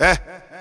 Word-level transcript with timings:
Eh, 0.00 0.06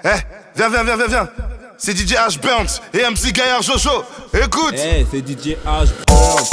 eh, 0.03 0.09
viens, 0.55 0.69
viens, 0.69 0.83
viens, 0.83 0.95
viens, 0.95 1.07
viens. 1.07 1.29
C'est 1.75 1.97
DJ 1.97 2.13
H. 2.13 2.39
Burns 2.39 2.79
et 2.93 2.99
MC 2.99 3.31
Gaillard 3.33 3.63
Jojo. 3.63 4.03
Écoute. 4.31 4.75
Eh, 4.77 5.07
c'est 5.09 5.27
DJ 5.27 5.57
H. 5.65 5.89
Burns. 6.05 6.49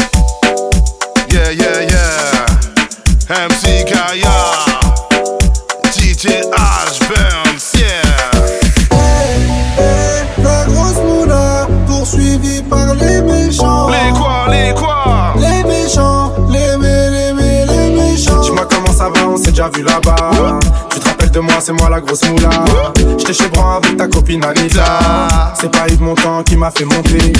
Yeah, 1.31 1.53
yeah, 1.53 1.83
yeah. 1.83 3.49
MC 3.49 3.85
Gaillard. 3.85 4.65
DJ 5.93 6.41
H. 6.51 7.01
Burns, 7.07 7.73
yeah. 7.75 8.01
La 10.43 10.65
grosse 10.65 10.97
moula, 11.05 11.69
poursuivie 11.87 12.63
par 12.63 12.95
les 12.95 13.21
méchants. 13.21 13.91
Les 13.91 14.11
quoi, 14.19 14.47
les 14.49 14.73
quoi? 14.75 15.35
Les 15.37 15.63
méchants, 15.65 16.33
les 16.49 16.79
mé, 16.79 17.11
les 17.11 17.33
mé, 17.35 17.67
les 17.67 17.91
méchants. 17.91 18.41
Dis-moi 18.41 18.67
comment 18.71 18.93
ça 18.95 19.11
va, 19.11 19.29
on 19.29 19.37
s'est 19.37 19.51
déjà 19.51 19.69
vu 19.69 19.83
là-bas 19.83 20.59
moi, 21.41 21.55
c'est 21.61 21.73
moi 21.73 21.89
la 21.89 22.01
grosse 22.01 22.29
moula. 22.29 22.51
J'étais 23.19 23.33
chez 23.33 23.49
Bran 23.49 23.77
avec 23.77 23.97
ta 23.97 24.07
copine 24.09 24.45
Anita. 24.45 25.29
C'est 25.55 25.71
pas 25.71 25.89
Yves 25.89 26.03
Montand 26.03 26.43
qui 26.43 26.57
m'a 26.57 26.71
fait 26.71 26.85
monter. 26.85 27.33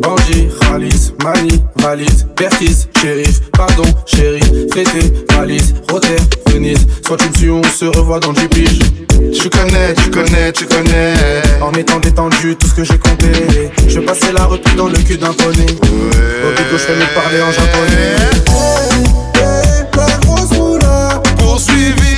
Bandit, 0.00 0.48
Khalis, 0.60 1.12
Mali, 1.22 1.62
Valise, 1.76 2.26
Perkis, 2.36 2.86
Shérif, 3.00 3.40
pardon, 3.52 3.84
chérie, 4.06 4.40
fêté, 4.72 5.12
Valise, 5.34 5.74
Rotter, 5.90 6.16
Venise. 6.48 6.86
Soit 7.06 7.16
tu 7.16 7.28
me 7.28 7.34
suis, 7.34 7.50
on 7.50 7.62
se 7.62 7.86
revoit 7.86 8.20
dans 8.20 8.32
10 8.32 8.48
piges. 8.48 8.78
Tu 9.40 9.48
connais, 9.48 9.94
tu 9.94 10.10
connais, 10.10 10.52
tu 10.52 10.66
connais. 10.66 11.14
En 11.62 11.72
étant 11.72 11.98
détendu, 11.98 12.56
tout 12.56 12.66
ce 12.66 12.74
que 12.74 12.84
j'ai 12.84 12.98
compté. 12.98 13.70
Je 13.88 14.00
passais 14.00 14.32
la 14.32 14.44
route 14.44 14.64
dans 14.76 14.88
le 14.88 14.98
cul 14.98 15.16
d'un 15.16 15.32
poney. 15.32 15.66
Au 15.82 16.50
je 16.72 16.76
fais 16.76 16.96
me 16.96 17.14
parler 17.14 17.42
en 17.42 17.52
japonais. 17.52 18.16
La 19.96 20.16
grosse 20.18 20.50
moula. 20.52 21.22
Poursuivi. 21.38 22.09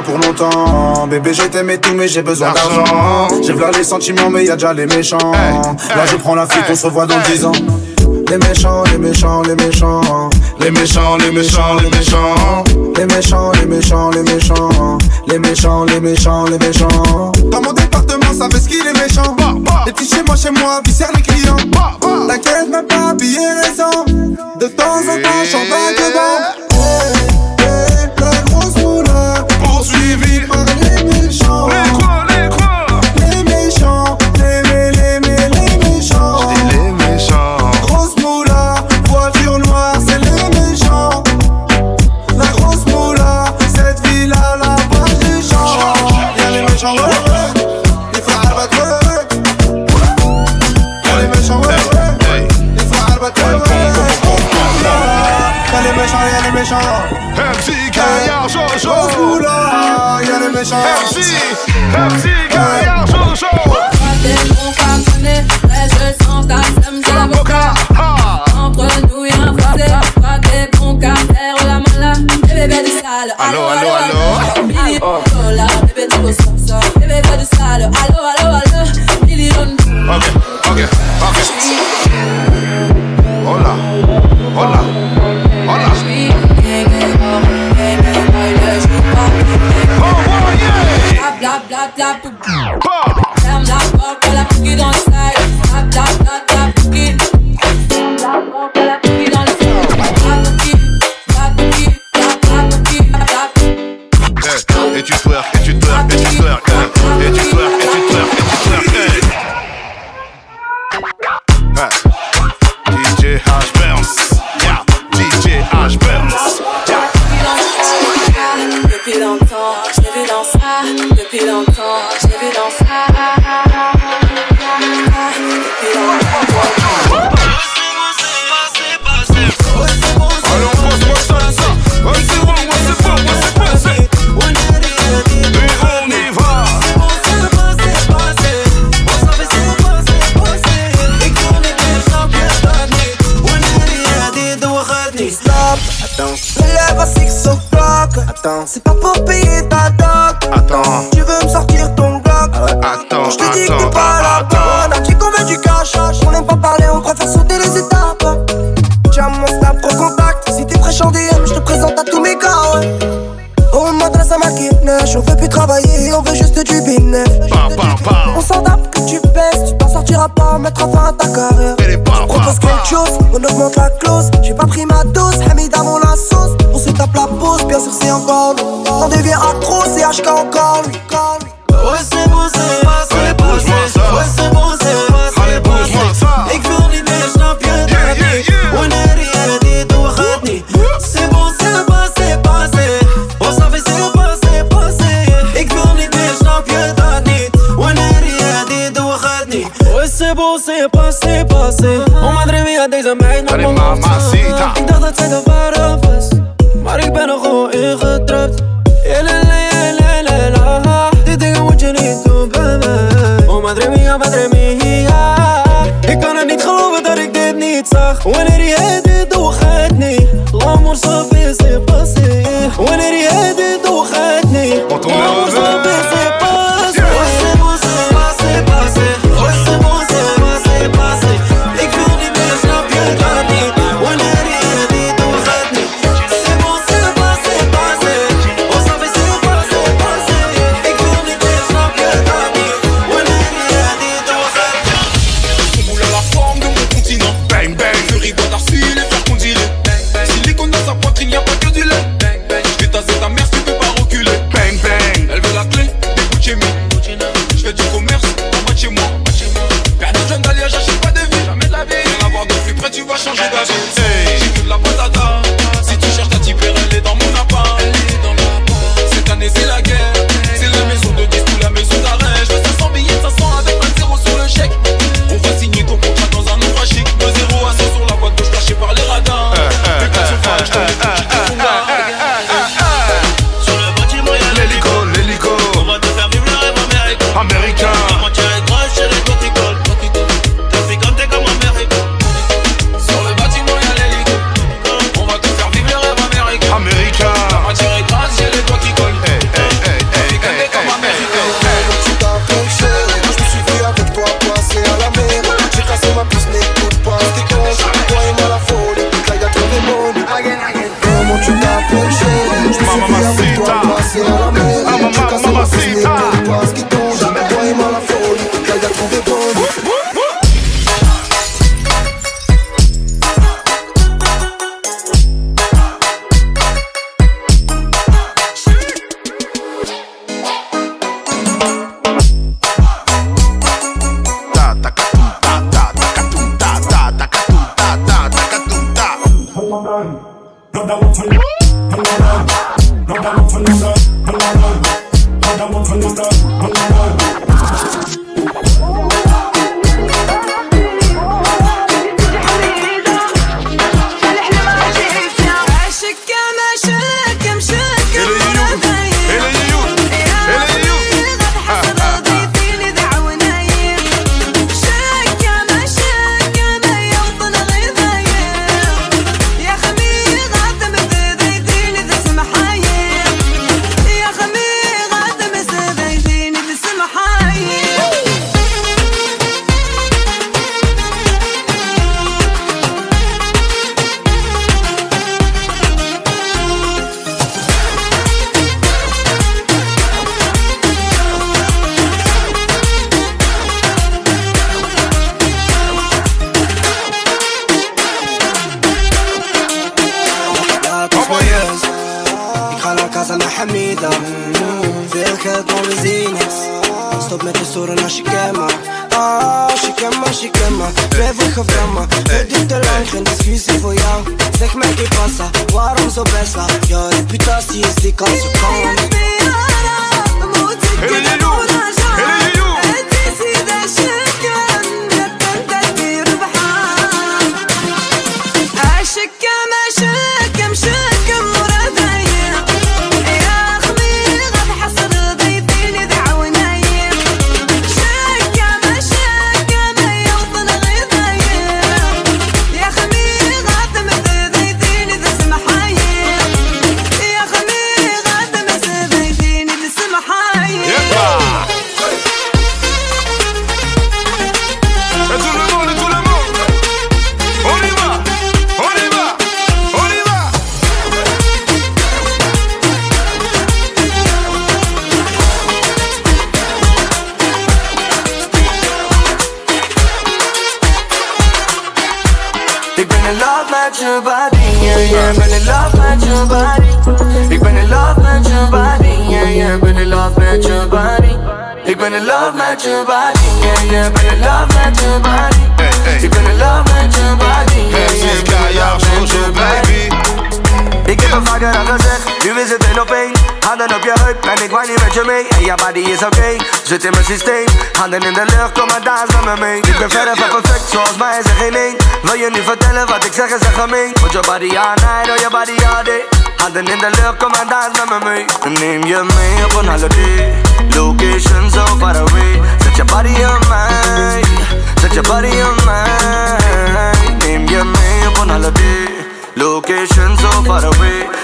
pour 0.00 0.18
longtemps. 0.18 1.06
Bébé, 1.06 1.34
je 1.34 1.42
t'aimais 1.42 1.76
tout, 1.76 1.94
mais 1.94 2.08
j'ai 2.08 2.22
besoin 2.22 2.52
d'argent. 2.52 3.28
J'ai 3.42 3.52
v'là 3.52 3.70
les 3.70 3.84
sentiments, 3.84 4.30
mais 4.30 4.44
y 4.44 4.50
a 4.50 4.54
déjà 4.54 4.72
les 4.72 4.86
méchants. 4.86 5.18
Là, 5.20 6.06
je 6.10 6.16
prends 6.16 6.34
la 6.34 6.46
fuite, 6.46 6.64
on 6.70 6.74
se 6.74 6.86
revoit 6.86 7.06
dans 7.06 7.18
10 7.30 7.44
ans. 7.44 7.52
Les 8.30 8.38
méchants, 8.38 8.84
les 8.90 8.98
méchants, 8.98 9.42
les 9.42 9.54
méchants. 9.54 10.30
Les 10.60 10.70
méchants, 10.70 11.16
les 11.18 11.30
méchants, 11.30 11.76
les 11.82 11.90
méchants. 11.90 12.64
Les 12.96 13.06
méchants, 13.06 13.52
les 13.52 13.66
méchants, 13.66 14.10
les 14.10 14.22
méchants. 14.22 14.98
Les 15.26 15.38
méchants, 15.38 15.84
les 15.84 16.00
méchants, 16.00 16.44
les 16.46 16.58
méchants. 16.58 17.32
Dans 17.50 17.60
mon 17.60 17.72
département, 17.72 18.32
ça 18.32 18.48
fait 18.48 18.60
ce 18.60 18.68
qu'il 18.68 18.86
est 18.86 18.98
méchant. 18.98 19.36
Bah, 19.36 19.52
bah. 19.58 19.82
Les 19.86 19.92
petits 19.92 20.08
chez 20.08 20.22
moi, 20.22 20.36
chez 20.36 20.50
moi, 20.50 20.80
viscère 20.84 21.10
les 21.14 21.22
clients. 21.22 21.56
Bah, 21.72 21.92
T'inquiète, 22.28 22.70
même 22.70 22.86
pas, 22.86 23.12
billets 23.14 23.40
raison. 23.62 24.04
De 24.06 24.66
temps 24.68 25.00
en 25.00 25.20
temps, 25.22 25.44
j'en 25.50 25.58
bats 25.68 25.92
dedans. 25.96 26.51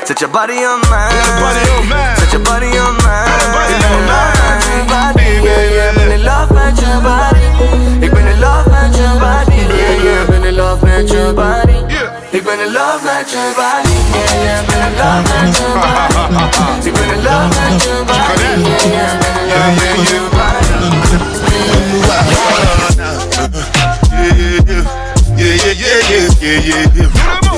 Set 0.09 0.23
your 0.23 0.31
body 0.31 0.65
on 0.65 0.81
mine. 0.89 1.13
Set 2.17 2.33
your 2.33 2.41
body 2.43 2.79
on 2.81 2.97
mine. 3.05 3.29
Set 3.29 3.45
Ik 5.21 5.45
ben 5.95 6.11
in 6.13 6.23
love 6.25 6.55
met 6.55 6.81
your 6.81 7.03
body. 7.03 7.45
Ik 8.01 8.11
ben 8.11 8.27
in 8.27 8.39
love 8.41 8.71
met 8.71 8.97
je 8.97 9.19
body. 9.21 9.53
Ik 10.25 10.27
ben 10.31 10.45
in 10.45 10.55
love 10.55 10.85
met 10.87 11.11
je 11.11 11.33
body. 11.35 11.77
Ik 12.31 12.45
ben 12.45 12.59
in 12.59 12.73
love 12.73 13.05
met 13.05 13.31
je 13.31 13.53
body. 13.57 13.93
Ik 14.17 14.71
ben 14.71 14.81
in 14.87 14.97
love 14.97 15.23
met 15.29 15.57
je 15.57 15.67
body. 15.83 16.87
Ik 16.87 16.93
ben 16.93 17.09
in 17.13 17.23
love 17.23 17.49
met 17.61 17.83
je 17.83 18.03
body. 18.07 18.39
yeah, 18.39 18.65
yeah, 18.65 18.95
yeah, 18.95 19.13
yeah, 19.13 19.35
yeah, 19.79 20.07
yeah, 20.09 20.09
yeah, 20.09 20.47
Yeah, 25.37 25.55
yeah, 25.55 25.75
yeah, 25.77 26.29
yeah, 26.41 26.65
yeah, 26.65 26.95
yeah. 26.95 27.58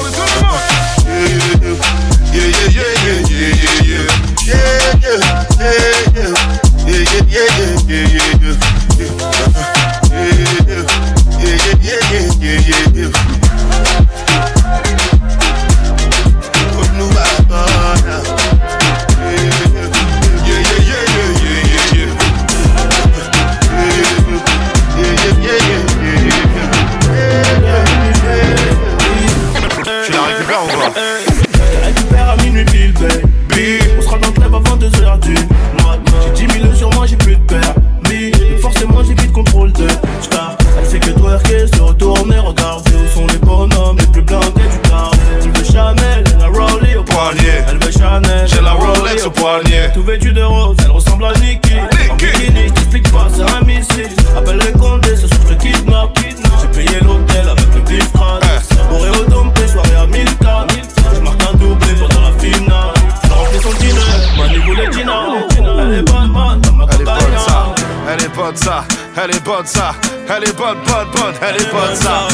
elle 69.16 69.34
est 69.34 69.44
bonne 69.44 69.66
ça, 69.66 69.92
elle 70.28 70.48
est 70.48 70.56
bonne, 70.56 70.78
bonne, 70.86 71.10
bonne, 71.14 71.34
elle 71.42 71.56
est 71.60 71.70
bonne 71.72 71.96
ça. 71.96 72.28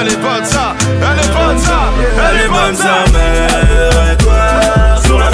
Elle 0.00 0.08
est 0.08 0.16
bonne 0.16 0.44
ça, 0.44 0.74
elle 0.86 1.18
est 1.24 1.32
bonne 1.32 1.58
ça, 1.58 1.80
elle 2.30 2.40
est 2.40 2.48
bonne 2.48 2.76
ça. 2.76 3.04
Mais 3.12 4.16
toi, 4.16 5.30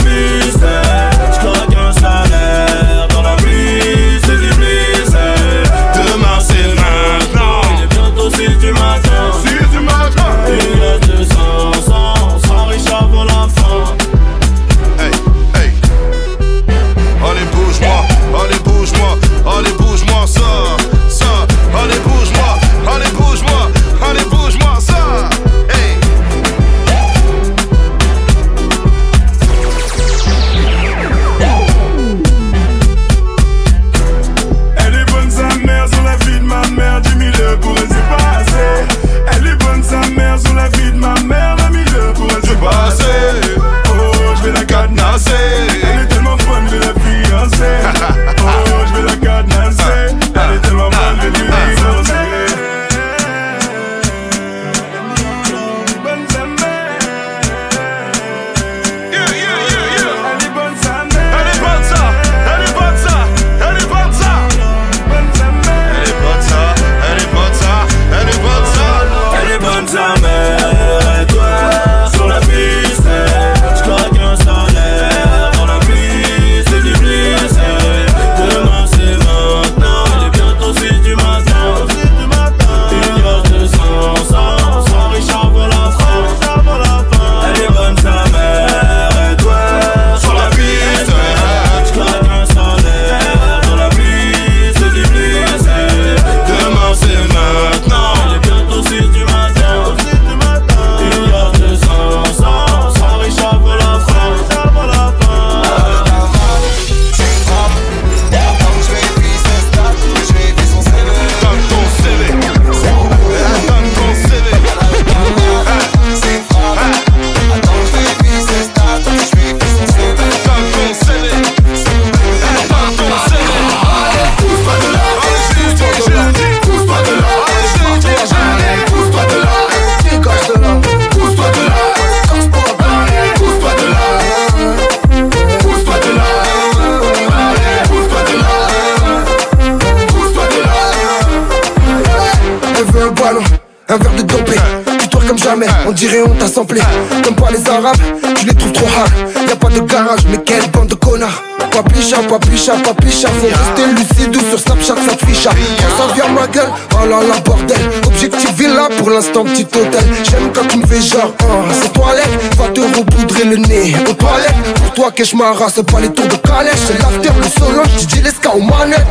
samplés. 146.51 146.81
T'aimes 147.23 147.35
pas 147.35 147.51
les 147.51 147.69
arabes, 147.69 147.97
tu 148.37 148.47
les 148.47 148.55
trouves 148.55 148.73
trop 148.73 148.87
hard. 148.87 149.49
Y'a 149.49 149.57
pas 149.57 149.69
de 149.69 149.81
garage, 149.81 150.21
mais 150.31 150.39
quelle 150.39 150.69
bande 150.71 150.89
de 150.89 150.95
connards. 150.95 151.43
Papicha, 151.71 152.19
papicha, 152.29 152.73
papicha, 152.85 153.29
faut 153.29 153.47
rester 153.47 153.93
lucide 153.95 154.37
sur 154.51 154.59
Snapchat, 154.59 154.95
ça 155.07 155.27
ficha. 155.27 155.51
Ça 155.51 156.15
vient 156.15 156.29
ma 156.29 156.47
gueule, 156.49 156.69
oh 156.93 157.07
là 157.07 157.17
la 157.29 157.41
bordel. 157.41 157.79
Objectif 158.23 158.53
villa 158.59 158.87
pour 158.99 159.09
l'instant 159.09 159.45
petit 159.45 159.63
hôtel. 159.63 160.05
J'aime 160.31 160.53
quand 160.55 160.67
tu 160.69 160.77
me 160.77 160.87
fais 160.87 161.01
genre 161.01 161.33
oh, 161.43 161.47
hein, 161.51 161.73
C'est 161.73 161.91
toilette 161.91 162.29
Va 162.59 162.69
te 162.69 162.81
repoudrer 162.81 163.45
le 163.45 163.57
nez. 163.57 163.95
Aux 164.07 164.13
toilettes 164.13 164.75
Pour 164.75 164.93
toi 164.93 165.11
que 165.11 165.25
je 165.25 165.35
c'est 165.75 165.91
pas 165.91 166.01
les 166.01 166.11
tours 166.11 166.27
de 166.27 166.37
calèche 166.37 166.75
C'est 166.87 166.99
l'after 166.99 167.31
le 167.39 167.45
solo 167.45 167.83
Je 167.99 168.05
dis 168.05 168.21
l'esca 168.21 168.51
aux 168.55 168.61
manettes 168.61 169.07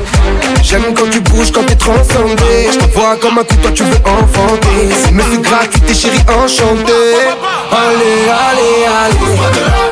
J'aime 0.62 0.94
quand 0.96 1.10
tu 1.10 1.22
bouges 1.22 1.51
quand 1.51 1.63
t'es 1.66 1.75
transcendé. 1.75 2.70
Je 2.72 2.78
te 2.78 2.86
vois 2.96 3.16
comme 3.16 3.39
un 3.39 3.44
coup 3.44 3.56
toi 3.56 3.72
tu 3.74 3.82
veux 3.82 3.98
enfanter. 4.06 4.94
C'est 5.04 5.42
gratuit 5.42 5.82
t'es 5.82 5.96
chérie 5.96 6.20
enchantée 6.28 7.16
Allez 7.72 8.30
allez 8.30 8.86
allez. 8.86 9.88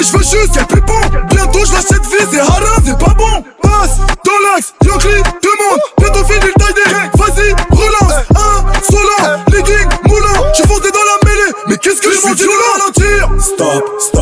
Mais 0.00 0.06
je 0.06 0.12
veux 0.12 0.22
juste 0.22 0.52
qu'elle 0.54 0.66
plus 0.66 0.80
bon. 0.80 1.00
Bientôt 1.28 1.64
je 1.64 1.72
l'achète 1.72 2.04
vie, 2.06 2.26
c'est 2.30 2.40
haram, 2.40 2.82
c'est 2.84 2.98
pas 2.98 3.14
bon. 3.14 3.44
Passe 3.62 3.98
dans 4.24 4.54
l'axe, 4.54 4.74
Yankee, 4.84 5.22
demande. 5.42 5.80
Bientôt 5.98 6.24
fini 6.24 6.46
le 6.46 6.52
tie 6.52 7.18
Vas-y, 7.18 7.52
relance. 7.70 8.12
Un, 8.34 8.82
Solan, 8.82 9.44
legging, 9.52 9.88
moulin. 10.08 10.52
Je 10.56 10.62
foncé 10.62 10.90
dans 10.90 11.04
la 11.04 11.30
mêlée, 11.30 11.52
mais 11.68 11.76
qu'est-ce 11.76 12.00
que 12.00 12.10
je 12.10 12.16
suis 12.16 12.34
violent. 12.34 13.38
Stop, 13.38 13.84
stop, 13.98 14.19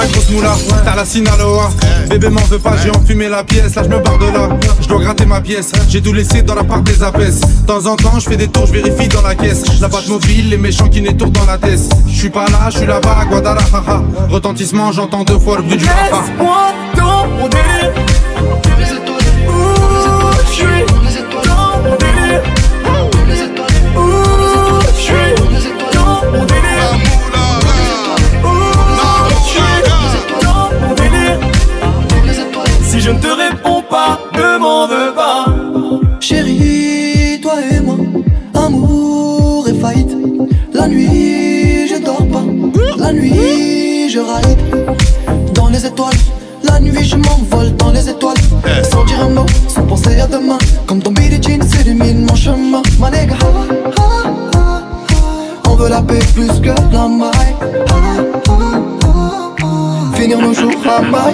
la 0.00 0.06
grosse 0.06 0.30
moula, 0.30 0.54
t'as 0.84 0.96
la 0.96 1.04
Sinaloa. 1.04 1.70
Bébé 2.08 2.28
m'en 2.28 2.40
veux 2.42 2.58
pas, 2.58 2.76
j'ai 2.82 2.90
enfumé 2.90 3.28
la 3.28 3.44
pièce, 3.44 3.74
là 3.74 3.82
je 3.82 3.88
me 3.88 3.98
barre 4.00 4.18
de 4.18 4.26
là 4.26 4.48
Je 4.80 4.88
dois 4.88 5.00
gratter 5.00 5.26
ma 5.26 5.40
pièce, 5.40 5.72
j'ai 5.88 6.00
tout 6.00 6.12
laissé 6.12 6.42
dans 6.42 6.54
la 6.54 6.64
part 6.64 6.82
des 6.82 7.02
apaises 7.02 7.40
De 7.40 7.66
temps 7.66 7.86
en 7.86 7.96
temps 7.96 8.18
je 8.18 8.28
fais 8.28 8.36
des 8.36 8.48
tours, 8.48 8.66
je 8.66 8.72
vérifie 8.72 9.08
dans 9.08 9.22
la 9.22 9.34
caisse. 9.34 9.62
La 9.80 9.88
batte 9.88 10.08
mobile, 10.08 10.50
les 10.50 10.56
méchants 10.56 10.88
qui 10.88 11.02
n'étourdent 11.02 11.32
dans 11.32 11.46
la 11.46 11.58
tête. 11.58 11.80
Je 12.08 12.16
suis 12.16 12.30
pas 12.30 12.46
là, 12.46 12.70
je 12.70 12.78
suis 12.78 12.86
là-bas 12.86 13.18
à 13.20 13.24
Guadalajara. 13.26 14.02
Retentissement, 14.28 14.92
j'entends 14.92 15.24
deux 15.24 15.38
fois 15.38 15.58
le 15.58 15.62
bruit 15.62 15.76
du 15.76 15.84
rafa 15.84 16.24
nuit, 40.90 41.88
je 41.88 42.04
dors 42.04 42.26
pas. 42.26 42.44
La 42.98 43.12
nuit, 43.12 44.10
je 44.10 44.18
ride. 44.18 44.58
Dans 45.54 45.68
les 45.68 45.86
étoiles, 45.86 46.14
la 46.62 46.80
nuit, 46.80 47.04
je 47.04 47.16
m'envole 47.16 47.74
dans 47.76 47.92
les 47.92 48.08
étoiles. 48.08 48.36
Sans 48.90 49.04
dire 49.04 49.20
un 49.20 49.30
mot, 49.30 49.46
sans 49.68 49.82
penser 49.82 50.20
à 50.20 50.26
demain. 50.26 50.58
Comme 50.86 51.02
ton 51.02 51.12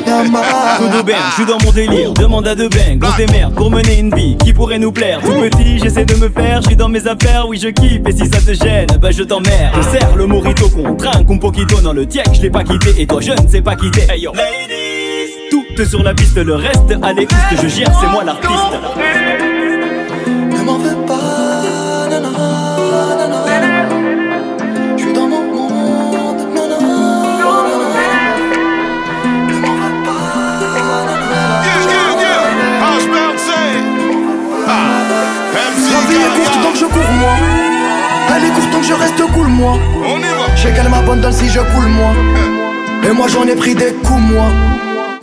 Tout 0.04 1.12
je 1.28 1.34
suis 1.34 1.46
dans 1.46 1.58
mon 1.64 1.72
délire, 1.72 2.12
demande 2.12 2.46
à 2.46 2.54
deux 2.54 2.68
bangs, 2.68 2.98
on 3.02 3.12
se 3.12 3.16
démerde 3.16 3.54
pour 3.54 3.70
mener 3.70 3.98
une 3.98 4.14
vie 4.14 4.36
qui 4.36 4.52
pourrait 4.52 4.78
nous 4.78 4.92
plaire. 4.92 5.20
Tout 5.20 5.32
petit, 5.32 5.78
j'essaie 5.78 6.04
de 6.04 6.14
me 6.14 6.28
faire, 6.28 6.60
je 6.62 6.68
suis 6.68 6.76
dans 6.76 6.88
mes 6.88 7.06
affaires, 7.06 7.46
oui 7.48 7.58
je 7.62 7.68
kiffe, 7.68 8.02
et 8.06 8.12
si 8.12 8.26
ça 8.26 8.40
te 8.40 8.52
gêne, 8.52 8.86
bah 9.00 9.10
je 9.10 9.22
t'emmerde. 9.22 9.74
Je 9.76 9.82
serre 9.98 10.16
le 10.16 10.26
morito 10.26 10.68
qu'on 10.68 10.94
trinque, 10.94 11.30
un 11.30 11.38
poquito 11.38 11.80
dans 11.80 11.92
le 11.92 12.06
tiek, 12.06 12.24
je 12.32 12.42
l'ai 12.42 12.50
pas 12.50 12.64
quitté, 12.64 13.00
et 13.00 13.06
toi 13.06 13.20
je 13.20 13.32
ne 13.32 13.48
sais 13.48 13.62
pas 13.62 13.76
quitter. 13.76 14.02
Hey 14.10 14.20
yo, 14.22 14.32
ladies, 14.32 15.32
tout 15.50 15.84
sur 15.84 16.02
la 16.02 16.14
piste, 16.14 16.36
le 16.36 16.54
reste 16.54 16.92
à 17.02 17.12
l'écoute, 17.12 17.36
je 17.62 17.68
gère, 17.68 17.92
c'est 18.00 18.08
moi 18.08 18.24
l'artiste. 18.24 18.52
Ne 20.26 20.62
m'en 20.62 20.78
veux 20.78 20.95
vie 36.08 36.16
est 36.16 36.34
courte 36.38 36.62
donc 36.62 36.74
je 36.74 36.84
cours 36.84 37.12
moi. 37.20 37.34
Elle 38.34 38.44
est 38.44 38.52
courte 38.52 38.70
donc 38.70 38.82
je 38.82 38.94
reste 38.94 39.22
cool 39.32 39.48
moi. 39.48 39.74
On 40.04 40.18
y 40.18 40.22
va. 40.22 40.54
Je 40.54 40.62
sais 40.62 40.72
qu'elle 40.72 40.88
m'abandonne 40.88 41.32
si 41.32 41.48
je 41.48 41.60
coule 41.60 41.88
moi. 41.88 42.12
Et 43.04 43.12
moi 43.12 43.26
j'en 43.28 43.44
ai 43.46 43.54
pris 43.54 43.74
des 43.74 43.92
coups 44.04 44.20
moi. 44.20 44.46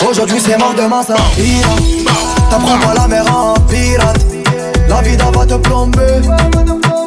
Aujourd'hui 0.10 0.40
c'est 0.40 0.58
mort, 0.58 0.74
demain 0.76 1.04
ça 1.04 1.16
ira. 1.38 1.76
T'apprends 2.50 2.78
pas 2.80 2.94
la 2.94 3.08
mer 3.08 3.26
en 3.36 3.54
pirate. 3.70 4.26
La 4.88 5.02
vie 5.02 5.18
d'en 5.18 5.32
va 5.32 5.46
te 5.46 5.56
plomber. 5.56 6.22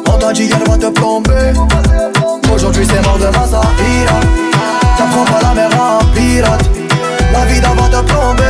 On 0.07 0.17
t'a 0.17 0.33
dit 0.33 0.49
elle 0.51 0.69
va 0.69 0.77
te 0.77 0.87
plomber. 0.87 1.53
Aujourd'hui 2.53 2.85
c'est 2.89 3.01
mort, 3.05 3.17
demain 3.17 3.47
ça 3.49 3.61
ira. 4.01 4.19
T'apprends 4.97 5.25
pas 5.25 5.41
la 5.41 5.53
mer 5.53 5.69
en 5.79 5.99
pirate. 6.13 6.69
La 7.31 7.45
vie 7.45 7.61
d'en 7.61 7.75
va 7.75 7.87
te 7.87 8.03
plomber. 8.05 8.43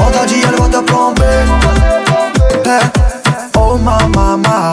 On 0.00 0.10
t'a 0.10 0.26
dit 0.26 0.42
elle 0.42 0.60
va 0.60 0.68
te 0.68 0.84
plomber. 0.84 1.24
Eh, 2.64 3.17
ma 3.82 3.98
maman, 4.14 4.72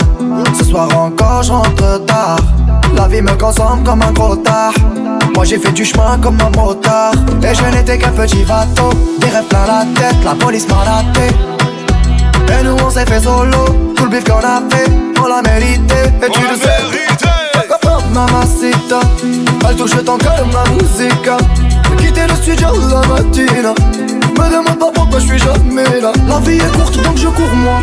ce 0.57 0.63
soir 0.65 0.87
encore 0.97 1.43
je 1.43 1.51
rentre 1.51 2.05
tard. 2.05 2.37
La 2.95 3.07
vie 3.07 3.21
me 3.21 3.31
consomme 3.35 3.83
comme 3.83 4.01
un 4.01 4.11
gros 4.11 4.35
tard. 4.37 4.73
Moi 5.35 5.43
j'ai 5.45 5.57
fait 5.57 5.71
du 5.71 5.83
chemin 5.85 6.17
comme 6.21 6.37
un 6.39 6.49
motard. 6.57 7.13
Et 7.43 7.53
je 7.53 7.63
n'étais 7.75 7.97
qu'un 7.97 8.11
petit 8.11 8.43
bateau. 8.43 8.89
Des 9.19 9.27
rêves 9.27 9.45
plein 9.49 9.65
la 9.67 9.85
tête, 9.99 10.15
la 10.23 10.33
police 10.35 10.67
m'a 10.69 10.75
raté. 10.75 11.27
Et 12.47 12.63
nous 12.63 12.75
on 12.85 12.89
s'est 12.89 13.05
fait 13.05 13.19
solo. 13.21 13.65
Tout 13.95 14.05
le 14.05 14.09
bif 14.09 14.23
qu'on 14.23 14.37
a 14.37 14.61
fait, 14.69 14.89
on 15.21 15.27
l'a 15.27 15.41
mérité. 15.41 15.95
Et 16.23 16.29
tu 16.29 16.39
On 16.39 16.43
le 16.43 16.47
l'a 16.47 16.55
sais. 16.55 16.83
mérité. 16.83 17.25
Mamacita, 18.13 19.01
elle 19.69 19.75
touche 19.75 19.91
ton 20.05 20.17
cœur, 20.17 20.45
ma 20.53 20.63
musique. 20.71 21.29
Quitter 21.97 22.21
le 22.29 22.35
studio 22.35 22.67
la 22.89 23.01
matina. 23.07 23.73
Me 24.37 24.49
demande 24.49 24.79
pas 24.79 24.91
pourquoi 24.93 25.19
je 25.19 25.25
suis 25.25 25.39
jamais 25.39 25.99
là. 26.01 26.13
La 26.29 26.39
vie 26.39 26.55
est 26.57 26.75
courte 26.77 26.95
donc 27.03 27.17
je 27.17 27.27
cours 27.27 27.53
moi. 27.55 27.79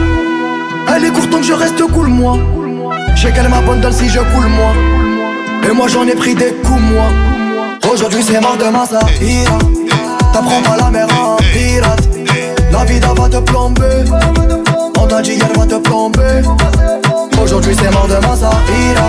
Elle 0.88 1.05
est 1.05 1.11
courte 1.11 1.31
donc 1.31 1.42
je 1.42 1.53
reste 1.53 1.83
cool 1.92 2.09
moi. 2.09 2.38
Je 3.14 3.23
sais 3.23 3.33
qu'elle 3.33 3.49
m'abandonne 3.49 3.92
si 3.92 4.09
je 4.09 4.18
coule 4.18 4.47
moi. 4.47 4.73
Et 5.68 5.73
moi 5.73 5.88
j'en 5.88 6.07
ai 6.07 6.14
pris 6.14 6.35
des 6.35 6.53
coups 6.64 6.81
moi. 6.81 7.05
Aujourd'hui 7.92 8.23
c'est 8.23 8.40
mort, 8.40 8.57
demain 8.59 8.87
ça 8.87 9.01
ira. 9.21 9.59
T'apprends 10.33 10.62
pas 10.62 10.77
la 10.77 10.90
mer 10.90 11.07
en 11.21 11.37
pirate. 11.53 12.09
La 12.71 12.85
vie 12.85 13.01
d'en 13.01 13.14
va 13.14 13.29
te 13.29 13.38
plomber. 13.38 14.05
On 14.99 15.07
t'a 15.07 15.21
dit 15.21 15.38
elle 15.40 15.59
va 15.59 15.66
te 15.66 15.77
plomber. 15.77 16.42
Aujourd'hui 17.42 17.77
c'est 17.79 17.90
mort, 17.90 18.09
demain 18.09 18.37
ça 18.37 18.51
ira. 18.90 19.09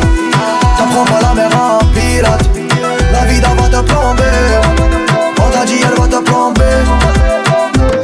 T'apprends 0.78 1.06
pas 1.06 1.22
la 1.22 1.34
mer 1.34 1.50
en 1.56 1.80
pirate. 1.94 2.50
La 3.12 3.26
vie 3.26 3.40
d'en 3.40 3.56
va 3.56 3.70
te 3.70 3.82
plomber. 3.86 4.24
On 5.38 5.50
t'a 5.50 5.66
dit 5.66 5.80
elle 5.82 6.00
va 6.00 6.08
te 6.08 6.24
plomber. 6.24 6.63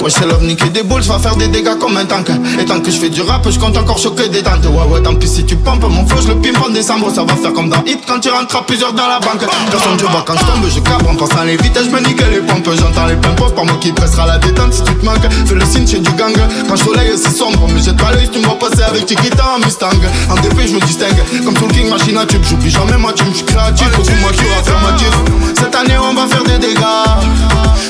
Ouais, 0.09 0.15
c'est 0.17 0.25
l'ovni 0.25 0.55
qui 0.55 0.67
déboule, 0.71 1.01
va 1.01 1.19
faire 1.19 1.35
des 1.35 1.47
dégâts 1.47 1.77
comme 1.79 1.95
un 1.95 2.05
tank. 2.05 2.29
Et 2.59 2.65
tant 2.65 2.79
que 2.79 2.89
je 2.89 2.97
fais 2.97 3.09
du 3.09 3.21
rap, 3.21 3.47
je 3.47 3.59
compte 3.59 3.77
encore 3.77 3.99
choquer 3.99 4.27
des 4.27 4.41
dentes. 4.41 4.65
Ouais, 4.65 4.91
ouais, 4.91 5.03
tant 5.03 5.13
pis 5.13 5.27
si 5.27 5.45
tu 5.45 5.55
pompes 5.55 5.83
mon 5.87 6.03
flow, 6.07 6.19
je 6.23 6.29
le 6.29 6.35
pimpe 6.35 6.57
en 6.65 6.69
décembre. 6.69 7.11
Ça 7.13 7.23
va 7.23 7.35
faire 7.35 7.53
comme 7.53 7.69
dans 7.69 7.83
Hit 7.85 7.99
quand 8.07 8.19
tu 8.19 8.29
rentres 8.29 8.55
à 8.55 8.65
plusieurs 8.65 8.93
dans 8.93 9.07
la 9.07 9.19
banque. 9.19 9.45
Personne 9.69 9.97
ne 9.97 10.01
voit 10.01 10.23
quand 10.25 10.33
je 10.33 10.45
tombe, 10.45 10.65
je 10.67 10.79
cabre 10.79 11.11
en 11.11 11.15
pensant 11.15 11.43
les 11.43 11.57
vitesses, 11.57 11.85
je 11.85 11.89
me 11.91 11.99
nique 11.99 12.23
les 12.31 12.39
pompes. 12.39 12.67
J'entends 12.75 13.05
les 13.05 13.17
pimpos, 13.17 13.49
pas 13.49 13.63
moi 13.63 13.77
qui 13.79 13.91
pressera 13.91 14.25
la 14.25 14.39
détente 14.39 14.73
si 14.73 14.83
tu 14.83 14.95
te 14.95 15.05
manques. 15.05 15.29
Fais 15.45 15.53
le 15.53 15.65
signe, 15.65 15.85
c'est 15.85 16.01
du 16.01 16.11
gang. 16.13 16.33
Quand 16.67 16.73
le 16.73 16.77
soleil 16.77 17.11
c'est 17.15 17.35
sombre, 17.35 17.67
mais 17.71 17.79
jette 17.79 17.97
pas 17.97 18.11
l'œil, 18.11 18.27
tu 18.33 18.39
me 18.39 18.45
vois 18.45 18.57
passer 18.57 18.81
avec 18.81 19.05
tes 19.05 19.15
guitares 19.15 19.57
en 19.57 19.59
Mustang. 19.63 19.89
En 20.31 20.35
DP, 20.41 20.57
je 20.65 20.73
me 20.73 20.79
distingue, 20.79 21.21
comme 21.45 21.55
Soul 21.55 21.71
King, 21.71 21.87
machine 21.87 22.17
à 22.17 22.25
tube. 22.25 22.41
J'oublie 22.49 22.71
jamais 22.71 22.97
ma 22.97 23.13
team, 23.13 23.27
je 23.29 23.37
suis 23.37 23.45
créatif, 23.45 23.87
faut 23.91 24.01
que 24.01 24.21
moi 24.21 24.31
tu 24.35 24.45
affirmatif. 24.59 25.11
Cette 25.53 25.75
année, 25.75 25.97
on 26.01 26.15
va 26.15 26.25
faire 26.25 26.43
des 26.45 26.57
dégâts. 26.57 26.81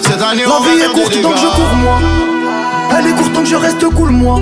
Cette 0.02 0.22
année, 0.22 0.44
on 0.46 0.50
va 0.50 0.66
faire 0.66 0.92
des 0.94 1.12
dégâts. 1.16 1.22
donc 1.24 1.38
je 1.38 1.56
cours 1.56 1.76
moi. 1.78 2.09
Elle 2.98 3.08
est 3.08 3.16
courte 3.16 3.34
donc 3.34 3.46
je 3.46 3.56
reste 3.56 3.84
cool 3.96 4.10
moi. 4.10 4.40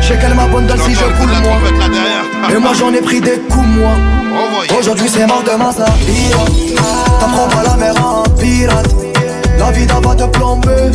Je 0.00 0.06
sais 0.06 0.18
qu'elle 0.18 0.34
m'abandonne 0.34 0.78
si 0.78 0.94
je 0.94 0.98
J'entends 0.98 1.10
le 1.10 1.14
coup 1.14 1.26
coule 1.26 1.42
moi. 1.42 2.50
Et 2.50 2.58
moi 2.58 2.72
j'en 2.74 2.92
ai 2.92 3.00
pris 3.00 3.20
des 3.20 3.38
coups 3.50 3.66
moi. 3.66 3.92
Aujourd'hui 4.78 5.08
c'est 5.08 5.26
mort, 5.26 5.42
demain 5.44 5.72
ça 5.72 5.86
ira. 6.08 6.44
T'apprends 7.20 7.48
pas 7.48 7.62
la 7.62 7.76
mer 7.76 7.94
en 8.04 8.22
pirate. 8.38 8.94
La 9.58 9.70
vie 9.70 9.86
va 9.86 10.14
te 10.14 10.24
plomber. 10.36 10.90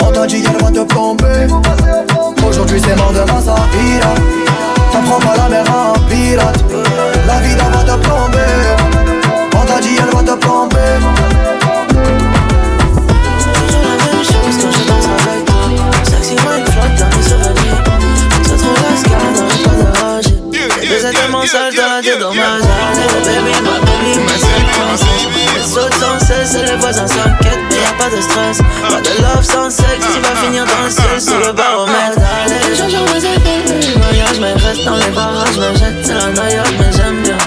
On 0.00 0.12
t'a 0.12 0.26
dit 0.26 0.42
elle 0.46 0.62
va 0.62 0.70
te 0.70 0.84
plomber. 0.84 1.46
Aujourd'hui 2.46 2.80
c'est 2.84 2.96
mort, 2.96 3.12
demain 3.12 3.40
ça 3.40 3.54
ira. 3.94 4.14
T'apprends 4.92 5.20
pas 5.20 5.36
la 5.36 5.48
mer 5.48 5.64
en 5.70 5.92
pirate. 6.08 6.64
La 7.26 7.40
vie 7.40 7.54
va 7.56 7.82
te 7.84 8.00
plomber. 8.02 8.79
tellement 21.12 21.46
sale 21.46 21.74
dans 21.74 21.82
la 21.96 22.02
tête 22.02 22.18
dans 22.18 22.34
ma 22.34 22.60
zone. 22.60 22.68
Oh 22.68 23.26
baby, 23.26 23.52
ma 23.62 23.78
baby, 23.80 24.20
ma 24.20 24.38
seule 24.38 24.70
saute 25.70 25.94
sans 25.94 26.18
cesse 26.18 26.54
et 26.54 26.66
les 26.66 26.76
voisins 26.76 27.06
s'inquiètent. 27.06 27.58
Mais 27.70 27.76
y'a 27.76 27.92
pas 27.98 28.14
de 28.14 28.20
stress, 28.20 28.58
pas 28.58 29.00
de 29.00 29.22
love 29.22 29.44
sans 29.44 29.70
sexe 29.70 30.06
Tu 30.12 30.20
vas 30.20 30.34
finir 30.42 30.64
dans 30.64 30.84
le 30.84 30.90
ciel 30.90 31.20
sous 31.20 31.38
le 31.38 31.52
baromètre. 31.52 32.18
Allez, 32.44 32.74
je 32.74 32.74
change 32.76 32.92
mes 33.12 33.24
effets, 33.24 33.98
voyage 33.98 34.40
Mais 34.40 34.52
reste 34.54 34.84
dans 34.84 34.96
les 34.96 35.10
barrages, 35.10 35.56
me 35.56 35.74
jette, 35.78 36.04
c'est 36.04 36.14
la 36.14 36.26
noyade 36.26 36.66
Mais 36.78 36.92
j'aime 36.96 37.22
bien. 37.22 37.38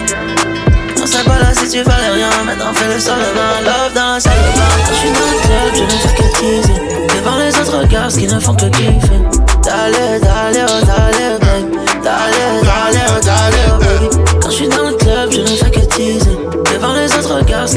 On 1.02 1.06
serait 1.06 1.24
pas 1.24 1.40
là 1.40 1.54
si 1.54 1.68
tu 1.68 1.84
valais 1.84 2.12
rien 2.12 2.30
Maintenant 2.46 2.74
fais 2.74 2.88
le 2.88 2.98
sol 2.98 3.18
de 3.18 3.66
love 3.66 3.94
dans 3.94 4.14
la 4.14 4.20
salle 4.22 4.32
de 4.32 4.58
bain 4.58 4.72
Quand 4.88 4.94
je 4.94 5.00
suis 5.00 5.12
dans 5.12 5.20
le 5.20 5.40
club, 5.42 5.76
je 5.76 5.84
ne 5.84 6.00
fais 6.00 6.16
que 6.16 6.38
teaser. 6.40 7.18
Devant 7.18 7.38
les 7.38 7.60
autres 7.60 7.78
regards, 7.80 8.12
ce 8.12 8.20
qui 8.20 8.28
ne 8.28 8.40
font 8.40 8.56
que 8.56 8.68
kiffer. 8.68 9.20
D'aller, 9.64 10.20
d'aller, 10.22 10.66
oh, 10.66 10.86
d'aller, 10.86 11.43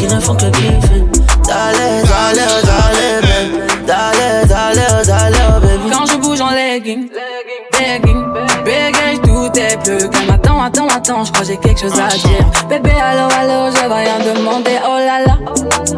qui 0.06 0.14
ne 0.14 0.20
font 0.20 0.34
que 0.34 0.46
kiffer. 0.46 1.04
Dale, 1.46 2.04
dale, 2.04 2.46
oh, 2.48 2.66
dale, 2.66 3.20
baby. 3.22 3.86
Dale, 3.86 4.46
dale, 4.48 4.86
oh, 4.90 5.06
dale, 5.06 5.34
oh, 5.48 5.60
baby. 5.60 5.90
Quand 5.92 6.06
je 6.06 6.16
bouge 6.16 6.40
en 6.40 6.50
legging, 6.50 7.08
begging, 7.72 8.24
bégaye, 8.64 9.20
tout 9.22 9.50
est 9.58 9.76
plus 9.82 10.08
calme. 10.08 10.30
Attends, 10.30 10.62
attends, 10.62 10.88
attends, 10.88 11.24
je 11.24 11.32
crois 11.32 11.44
que 11.44 11.52
j'ai 11.52 11.56
quelque 11.56 11.80
chose 11.80 11.98
à 12.00 12.08
dire. 12.08 12.46
Bébé, 12.68 12.90
allo, 12.90 13.28
allo, 13.38 13.74
je 13.74 13.88
vais 13.88 13.94
rien 13.94 14.34
demander. 14.34 14.78
Oh 14.84 14.98
là 14.98 15.24
là, 15.24 15.38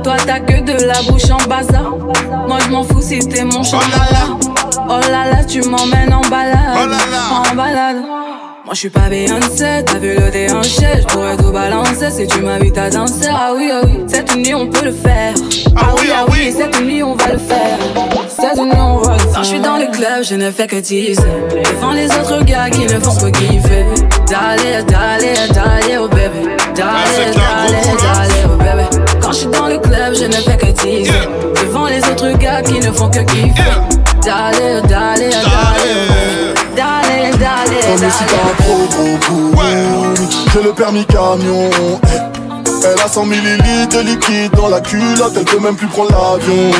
toi 0.03 0.17
t'as 0.27 0.41
que 0.41 0.61
de 0.61 0.85
la 0.85 1.03
bouche 1.03 1.31
en 1.31 1.49
bazar. 1.49 1.91
Moi 2.47 2.59
je 2.65 2.71
m'en 2.71 2.85
fous 2.85 3.03
si 3.03 3.19
t'es 3.21 3.45
mon 3.45 3.63
chandala. 3.63 4.39
Oh 4.89 5.01
là 5.11 5.31
là, 5.31 5.45
tu 5.45 5.63
m'emmènes 5.63 6.13
en 6.13 6.23
balade. 6.29 6.91
En 7.31 7.55
balade. 7.55 7.97
Moi 8.69 8.75
je 8.75 8.81
suis 8.81 8.91
pas 8.91 9.09
Beyoncé, 9.09 9.83
t'as 9.87 9.99
vu 9.99 10.15
le 10.15 10.31
déhanché, 10.31 11.01
je 11.01 11.07
pourrais 11.07 11.39
tout 11.39 11.51
balancer 11.51 12.11
si 12.11 12.27
tu 12.27 12.43
m'invites 12.43 12.77
à 12.77 12.91
danser. 12.91 13.31
Ah 13.31 13.55
oui, 13.57 13.71
ah 13.73 13.81
oui, 13.83 14.05
cette 14.07 14.37
nuit 14.37 14.55
on 14.55 14.67
peut 14.67 14.85
le 14.85 14.93
faire. 14.93 15.33
Ah 15.75 15.95
oui, 15.99 16.09
ah 16.15 16.27
oui, 16.31 16.53
cette 16.55 16.79
nuit 16.83 17.03
on 17.03 17.15
va 17.15 17.33
le 17.33 17.39
faire. 17.39 17.79
Cette 18.29 18.59
nuit 18.59 18.71
on 18.79 18.99
va 18.99 19.15
le 19.15 19.21
faire. 19.21 19.33
Quand 19.33 19.43
je 19.43 19.49
suis 19.49 19.61
dans 19.61 19.79
le 19.79 19.87
club, 19.87 20.23
je 20.23 20.35
ne 20.35 20.51
fais 20.51 20.67
que 20.67 20.77
teaser. 20.81 21.23
Devant 21.73 21.93
les 21.93 22.11
autres 22.11 22.45
gars 22.45 22.69
qui 22.69 22.85
ne 22.85 23.01
font 23.01 23.17
que 23.17 23.31
kiffer. 23.31 23.87
Dale, 24.29 24.85
dale, 24.85 25.49
dale, 25.55 26.01
oh 26.03 26.09
bébé. 26.09 26.55
Dale, 26.77 27.33
dale, 27.35 27.73
dale, 28.03 28.51
oh 28.53 28.57
bébé. 28.59 28.85
Quand 29.23 29.33
je 29.33 29.39
suis 29.39 29.47
dans 29.47 29.69
le 29.69 29.79
club, 29.79 30.15
je 30.15 30.27
ne 30.27 30.33
fais 30.33 30.59
que 30.59 30.67
teaser. 30.67 31.11
Devant 31.65 31.87
les 31.87 32.01
autres 32.01 32.37
gars 32.37 32.61
qui 32.61 32.81
ne 32.81 32.93
font 32.93 33.09
que 33.09 33.21
kiffer. 33.21 33.81
Dale, 34.23 34.83
dale, 34.87 35.31
dale, 35.31 36.48
Comme 37.39 38.11
si 38.11 38.25
t'as 38.25 38.35
un 38.35 38.47
dale. 38.47 38.89
gros 38.91 39.19
gros 39.19 40.13
J'ai 40.53 40.63
le 40.63 40.73
permis 40.73 41.05
camion. 41.05 41.71
Elle 42.85 43.01
a 43.01 43.09
100 43.09 43.27
millilitres 43.27 43.97
de 43.97 44.01
liquide 44.01 44.53
dans 44.57 44.69
la 44.69 44.81
culotte. 44.81 45.35
Elle 45.37 45.45
peut 45.45 45.61
même 45.61 45.77
plus 45.77 45.87
prendre 45.87 46.11
l'avion. 46.11 46.73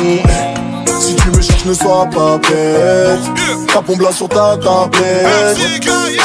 Si 0.99 1.15
tu 1.15 1.29
me 1.29 1.41
cherches 1.41 1.65
ne 1.65 1.73
sois 1.73 2.07
pas 2.13 2.37
bête. 2.37 3.71
Ta 3.73 3.81
pompe 3.81 4.01
là 4.01 4.11
sur 4.11 4.27
ta 4.27 4.57
tablette. 4.57 5.57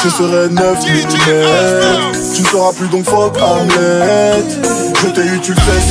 Je 0.03 0.09
serai 0.09 0.49
9 0.49 0.79
mm 0.79 2.35
Tu 2.35 2.41
ne 2.41 2.47
seras 2.47 2.73
plus 2.73 2.87
donc 2.89 3.05
fuck 3.05 3.37
Hamlet 3.41 4.43
Je 5.01 5.07
t'ai 5.07 5.25
eu 5.25 5.39
tu 5.39 5.53
le 5.53 5.61
fais 5.61 5.81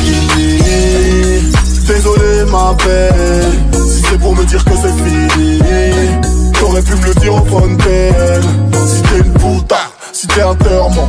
Désolé 1.87 2.45
ma 2.51 2.75
belle. 2.85 3.59
Si 3.73 4.03
c'est 4.11 4.19
pour 4.19 4.37
me 4.37 4.45
dire 4.45 4.63
que 4.65 4.73
c'est 4.81 4.93
fini 5.03 6.34
T'aurais 6.65 6.81
pu 6.81 6.95
me 6.95 7.07
le 7.09 7.15
dire 7.17 7.35
au 7.35 7.45
fontaine 7.45 8.43
Si 8.87 9.03
t'es 9.03 9.19
une 9.19 9.35
puta, 9.35 9.77
si 10.15 10.27
t'es 10.27 10.41
un 10.41 10.55
terment 10.55 11.09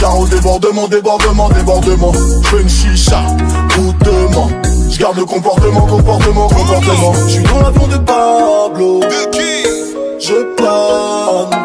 Car 0.00 0.18
au 0.18 0.26
débordement, 0.26 0.88
débordement, 0.88 1.50
débordement. 1.50 2.12
Je 2.42 2.56
veux 2.56 2.62
une 2.62 2.68
chicha, 2.70 3.20
goûtement 3.76 4.48
Je 4.88 4.98
garde 4.98 5.18
le 5.18 5.26
comportement, 5.26 5.82
comportement, 5.82 6.48
comportement. 6.48 7.12
Je 7.26 7.32
suis 7.34 7.42
dans 7.42 7.60
l'avion 7.60 7.86
de 7.86 7.98
Pablo. 7.98 9.00
Je 10.18 10.54
plane. 10.56 11.60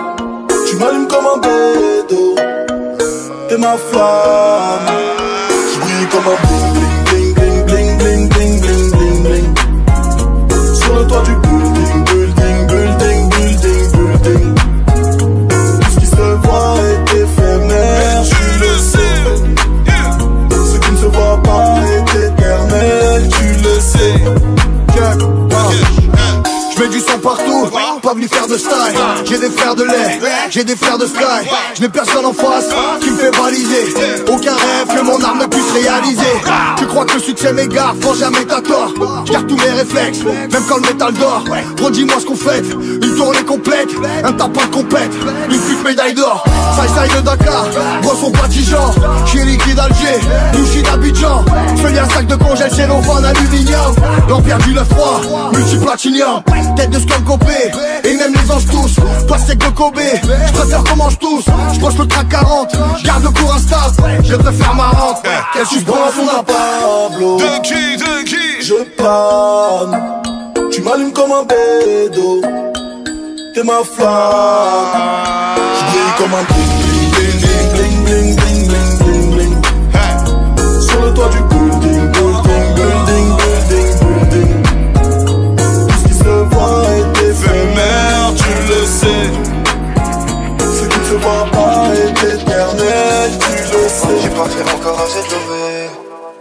Tu 0.69 0.75
m'allumes 0.75 1.07
comme 1.07 1.25
un 1.25 1.39
bédo. 1.39 2.35
T'es 3.47 3.57
ma 3.57 3.77
flamme. 3.77 4.97
Je 5.73 5.79
brille 5.79 6.07
comme 6.11 6.25
un 6.25 6.47
bling 6.47 6.98
Partout, 27.21 27.67
pas 28.01 28.13
venu 28.13 28.27
faire 28.27 28.47
de 28.47 28.57
style. 28.57 28.71
J'ai 29.25 29.37
des 29.37 29.49
frères 29.49 29.75
de 29.75 29.83
lait, 29.83 30.19
j'ai 30.49 30.63
des 30.63 30.75
frères 30.75 30.97
de 30.97 31.05
sky. 31.05 31.47
Je 31.75 31.81
n'ai 31.81 31.89
personne 31.89 32.25
en 32.25 32.33
face 32.33 32.69
qui 33.01 33.09
me 33.11 33.17
fait 33.17 33.31
baliser. 33.31 33.93
Aucun 34.27 34.53
rêve 34.53 34.97
que 34.97 35.01
mon 35.01 35.21
arme 35.21 35.39
ne 35.41 35.45
puisse 35.45 35.71
réaliser. 35.71 36.21
Tu 36.77 36.85
crois 36.87 37.05
que 37.05 37.15
le 37.15 37.19
succès 37.19 37.51
m'égare, 37.53 37.93
prends 38.01 38.13
jamais 38.13 38.45
ta 38.45 38.61
tort. 38.61 38.93
Je 39.25 39.31
garde 39.31 39.47
tous 39.47 39.57
mes 39.57 39.71
réflexes, 39.71 40.19
même 40.23 40.63
quand 40.67 40.77
le 40.77 40.81
métal 40.81 41.13
dort. 41.13 41.43
Redis-moi 41.81 42.15
ce 42.19 42.25
qu'on 42.25 42.35
fait, 42.35 42.61
une 42.61 43.15
tournée 43.15 43.43
complète, 43.43 43.89
un 44.23 44.33
tapin 44.33 44.65
de 44.67 44.73
compète, 44.73 45.11
une 45.49 45.59
pute 45.59 45.83
médaille 45.83 46.13
d'or. 46.13 46.43
Side 46.75 47.15
de 47.15 47.21
Dakar, 47.21 47.65
boisson 48.01 48.31
pas 48.31 48.47
Dijon. 48.47 48.77
J'suis 49.25 49.45
liquide 49.45 49.79
Alger, 49.79 50.19
douchi 50.53 50.81
d'Abidjan. 50.81 51.43
J'fais 51.75 51.99
un 51.99 52.09
sac 52.09 52.27
de 52.27 52.35
congèle, 52.35 52.71
cellophane, 52.71 53.25
aluminium. 53.25 53.95
L'empire 54.27 54.57
du 54.59 54.73
9-3, 54.73 55.55
multiplatinium. 55.55 56.41
Tête 56.75 56.89
de 56.89 56.99
scum 56.99 57.23
copé, 57.23 57.71
et 58.03 58.15
même 58.15 58.33
les 58.33 58.51
anges 58.51 58.65
tous. 58.65 58.95
Toi 59.27 59.37
c'est 59.45 59.57
que 59.57 59.69
Kobe, 59.69 59.99
j'préfère 60.47 60.83
qu'on 60.83 60.95
mange 60.95 61.19
tous. 61.19 61.45
J'poche 61.73 61.97
le 61.97 62.07
track 62.07 62.29
40, 62.29 62.75
garde 63.03 63.23
le 63.23 63.29
cours 63.29 63.53
instable. 63.53 64.23
Je 64.23 64.35
préfère 64.35 64.75
ma 64.75 64.89
rente, 64.89 65.23
qu'elle 65.53 65.65
Je 65.65 65.79
un 65.79 66.11
fond 66.11 66.27
à 66.37 66.43
Pablo 66.43 67.37
De 67.37 67.61
qui, 67.61 67.97
de 67.97 68.23
qui? 68.23 68.61
Je 68.61 68.83
plane 68.97 70.21
Tu 70.71 70.81
m'allumes 70.81 71.13
comme 71.13 71.31
un 71.31 71.43
bédo 71.43 72.41
T'es 73.53 73.63
ma 73.63 73.83
flamme 73.83 74.87
Je 75.75 75.85
brille 75.85 76.13
comme 76.17 76.33
un 76.33 76.43
toit 81.19 81.29
du 81.29 81.41
building, 81.49 82.11
building, 82.13 82.65
building, 82.75 83.27
building, 83.39 83.87
building 83.99 84.63
Tout 85.65 85.93
ce 85.99 86.07
qui 86.07 86.13
se 86.13 86.33
voit 86.51 86.83
est 86.95 87.29
éphémère, 87.29 88.33
tu 88.35 88.51
le 88.69 88.85
sais 88.85 89.27
Ce 90.59 90.85
qui 90.87 90.99
ne 90.99 91.05
se 91.05 91.13
voit 91.15 91.45
pas 91.51 91.91
est 91.93 92.35
éternel, 92.35 93.31
tu 93.39 93.51
le 93.51 93.89
sais 93.89 94.15
J'ai 94.21 94.29
pas 94.29 94.45
fait 94.45 94.75
encore 94.75 94.99
assez 95.01 95.21
de 95.27 95.35
lever. 95.35 95.89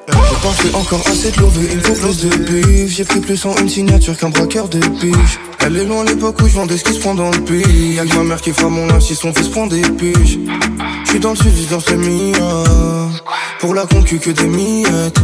J'ai 0.07 0.37
pas 0.37 0.55
fait 0.55 0.75
encore 0.75 1.03
assez 1.09 1.31
de 1.33 1.41
lever, 1.41 1.69
il 1.73 1.81
faut 1.81 1.95
plus 1.95 2.21
de 2.23 2.37
bif. 2.37 2.97
J'ai 2.97 3.05
pris 3.05 3.21
plus 3.21 3.45
en 3.47 3.57
une 3.57 3.69
signature 3.69 4.17
qu'un 4.17 4.31
braqueur 4.31 4.69
de 4.69 4.79
biche. 4.79 5.41
Elle 5.61 5.77
est 5.77 5.85
loin 5.85 6.05
l'époque 6.05 6.41
où 6.41 6.47
je 6.47 6.55
vendais 6.55 6.77
ce 6.77 6.85
qui 6.85 6.95
se 6.95 7.01
prend 7.01 7.15
dans 7.15 7.31
le 7.31 7.41
pays. 7.41 7.95
Y'a 7.95 8.07
que 8.07 8.15
ma 8.15 8.23
mère 8.23 8.41
qui 8.41 8.53
fera 8.53 8.69
mon 8.69 8.87
linge 8.87 9.03
si 9.03 9.17
son 9.17 9.35
fils 9.35 9.49
prend 9.49 9.67
des 9.67 9.83
piges. 9.83 10.39
J'suis 11.05 11.21
dans 11.21 11.31
le 11.31 11.37
sud, 11.37 11.69
dans 11.71 11.81
ce 11.81 11.95
mia. 11.95 12.65
Pour 13.61 13.75
la 13.75 13.87
concu 13.87 14.19
que 14.19 14.31
des 14.31 14.47
miettes. 14.47 15.19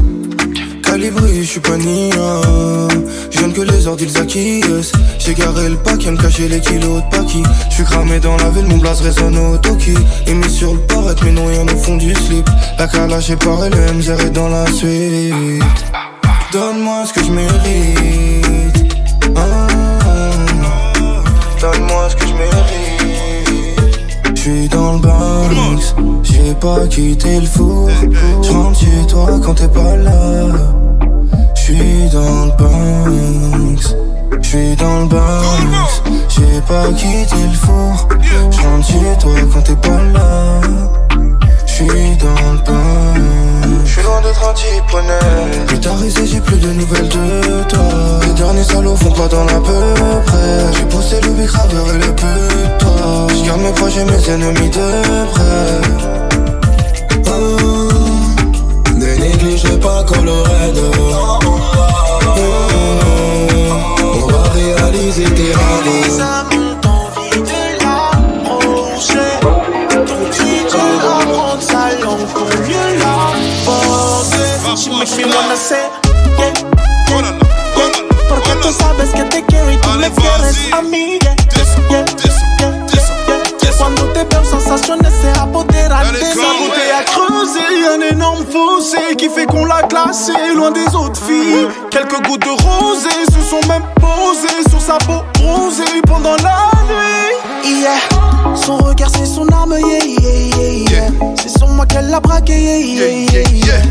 Calibré, 0.83 1.43
j'suis 1.43 1.61
pas 1.61 1.77
nia. 1.77 2.41
Jeune 3.31 3.53
que 3.53 3.61
les 3.61 3.87
ordres, 3.87 4.03
ils 4.03 4.19
acquiescent. 4.19 4.93
J'ai 5.19 5.35
garé 5.35 5.69
le 5.69 5.77
pack, 5.77 6.05
me 6.07 6.17
cacher 6.17 6.49
les 6.49 6.61
kilos 6.61 7.03
de 7.03 7.17
paki. 7.17 7.43
J'suis 7.71 7.85
cramé 7.85 8.19
dans 8.19 8.37
la 8.37 8.51
ville, 8.51 8.67
mon 8.67 8.79
blaze 8.79 9.01
résonne 9.03 9.39
au 9.39 9.57
toki. 9.59 9.95
Et 10.27 10.35
mis 10.35 10.51
sur 10.51 10.75
le 10.75 10.81
parette, 10.81 11.23
mais 11.25 11.33
non, 11.33 11.47
rien 11.47 11.63
au 11.63 11.77
fond 11.77 11.97
du 11.97 12.13
slip. 12.15 12.49
La 12.79 12.89
calage 12.89 13.31
est 13.31 13.37
pareil, 13.37 13.71
le 13.71 13.93
MZR 13.93 14.21
est 14.27 14.31
dans 14.31 14.49
la 14.49 14.67
suite. 14.73 15.63
Donne-moi 16.53 17.05
ce 17.07 17.13
que 17.13 17.25
je 17.25 17.31
mérite. 17.31 18.95
Ah, 19.37 19.67
Donne-moi 21.61 22.09
ce 22.11 22.17
que 22.17 22.27
je 22.27 22.35
mérite. 22.35 22.84
J'suis 24.45 24.69
dans 24.69 24.93
le 24.93 24.99
Bronx, 24.99 25.95
j'ai 26.23 26.53
pas 26.61 26.87
quitté 26.89 27.41
le 27.41 27.47
four. 27.47 27.89
J'rentre 28.43 28.79
chez 28.79 29.07
toi 29.09 29.41
quand 29.43 29.55
t'es 29.55 29.69
pas 29.69 29.97
là. 29.97 30.49
J'suis 31.55 32.11
dans 32.13 32.45
le 32.45 32.51
Bronx, 32.59 33.97
j'suis 34.43 34.77
dans 34.77 35.01
le 35.01 35.07
Bronx. 35.07 36.03
J'ai 36.29 36.61
pas 36.69 36.89
quitté 36.93 37.37
le 37.43 37.57
four. 37.57 38.07
J'rentre 38.51 38.87
chez 38.87 39.19
toi 39.19 39.33
quand 39.51 39.63
t'es 39.63 39.77
pas 39.77 40.03
là. 40.13 40.61
J'suis 41.65 41.87
dans 42.19 42.53
le 42.53 42.59
Bronx. 42.67 43.87
J'suis 43.87 44.03
loin 44.03 44.21
d'être 44.21 44.95
honnête. 44.95 45.67
Plus 45.69 45.81
tard, 45.81 45.97
j'ai 46.23 46.41
plus 46.43 46.59
de 46.59 46.71
nouvelles 46.71 47.09
de 47.09 47.63
toi. 47.67 47.81
Les 48.27 48.35
derniers 48.35 48.65
salauds 48.65 48.97
font 48.97 49.11
pas 49.11 49.27
dans 49.27 49.45
l'à 49.47 49.59
peu 49.59 49.95
près. 50.27 50.73
J'ai 50.75 50.85
poussé 50.85 51.19
le 51.23 51.31
big 51.31 51.49
et 51.49 51.99
le 51.99 52.13
but 52.13 52.94
protéger 53.95 54.05
mes 54.05 54.29
ennemis 54.29 54.71
de 54.71 55.25
près. 55.33 55.81
Oh, 57.27 57.89
ne 58.95 59.07
négligez 59.21 59.79
pas 59.79 60.05
Colorado. 60.05 60.91
Oh, 61.17 61.39
on 64.03 64.27
va 64.27 64.43
réaliser 64.53 65.25
tes 65.25 65.53
rêves. 65.53 66.21
me 75.17 75.25
wanna 75.27 75.57
say 75.57 75.89
yeah, 76.39 76.53
yeah, 77.09 77.21
yeah. 77.21 77.39
Porque 78.29 78.53
tú 78.61 78.73
sabes 78.73 79.11
que 79.11 79.23
te 79.25 79.45
quiero 79.45 79.71
y 79.71 79.77
tú 79.79 79.91
me 79.91 80.11
quieres 80.11 80.73
a 80.73 80.83
mí 80.83 81.19
yeah. 81.23 81.34
Sa 86.13 86.51
beauté 86.59 86.91
a 86.97 87.03
creusé 87.03 87.61
un 87.95 88.15
énorme 88.15 88.45
fossé 88.47 89.17
qui 89.17 89.29
fait 89.29 89.47
qu'on 89.47 89.65
l'a 89.65 89.83
classé 89.83 90.33
loin 90.55 90.71
des 90.71 90.95
autres 90.95 91.21
filles. 91.25 91.67
Quelques 91.91 92.21
gouttes 92.27 92.43
de 92.43 92.51
rosée 92.63 93.25
se 93.33 93.41
sont 93.41 93.67
même 93.69 93.83
posées 93.97 94.69
sur 94.69 94.81
sa 94.81 94.99
peau 94.99 95.23
bronzée 95.35 96.03
pendant 96.07 96.37
la 96.37 96.71
nuit. 96.89 97.81
Yeah. 97.81 98.55
Son 98.55 98.77
regard 98.77 99.09
c'est 99.11 99.27
son 99.27 99.49
arme, 99.49 99.77
yeah, 99.79 100.05
yeah, 100.05 100.31
yeah, 100.57 100.91
yeah. 100.91 101.35
C'est 101.37 101.57
sur 101.59 101.69
moi 101.69 101.87
qu'elle 101.87 102.11
l'a 102.11 102.21
braqué, 102.21 102.53
yeah, 102.53 102.79
yeah, 102.79 103.09
yeah, 103.33 103.51
yeah. 103.51 103.83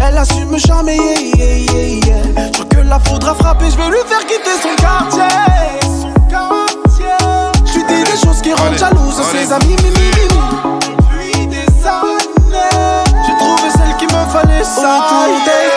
Elle 0.00 0.16
assume 0.16 0.56
jamais, 0.58 0.96
yeah, 0.96 1.20
yeah, 1.36 1.44
yeah, 1.44 2.06
yeah. 2.06 2.46
Je 2.46 2.52
crois 2.52 2.64
que 2.64 2.88
la 2.88 2.98
faudra 2.98 3.34
frapper, 3.34 3.66
je 3.70 3.76
vais 3.76 3.88
lui 3.88 4.02
faire 4.06 4.20
quitter 4.20 4.56
son 4.62 4.74
quartier. 4.76 5.22
Son 5.82 6.12
quartier. 6.30 7.16
Je 7.66 7.74
lui 7.74 7.84
dis 7.84 8.10
des 8.10 8.18
choses 8.26 8.40
qui 8.42 8.52
rendent 8.54 8.78
jalouse 8.78 9.20
ses 9.32 9.52
amis, 9.52 9.76
mimi, 9.82 10.08
Autour 14.76 15.28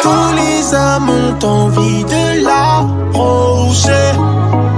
tous 0.02 0.36
les 0.36 0.74
hommes 0.74 1.10
ont 1.10 1.46
envie 1.46 2.04
de 2.04 2.44
la 2.44 2.86
roger. 3.14 4.12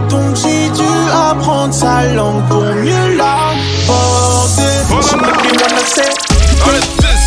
Donc 0.10 0.36
j'ai 0.36 0.70
dû 0.70 0.92
apprendre 1.12 1.74
sa 1.74 2.04
langue 2.14 2.48
pour 2.48 2.62
mieux 2.62 3.16
la 3.18 3.54
porter. 3.88 4.84
Say, 5.96 6.04
yeah, 6.66 6.80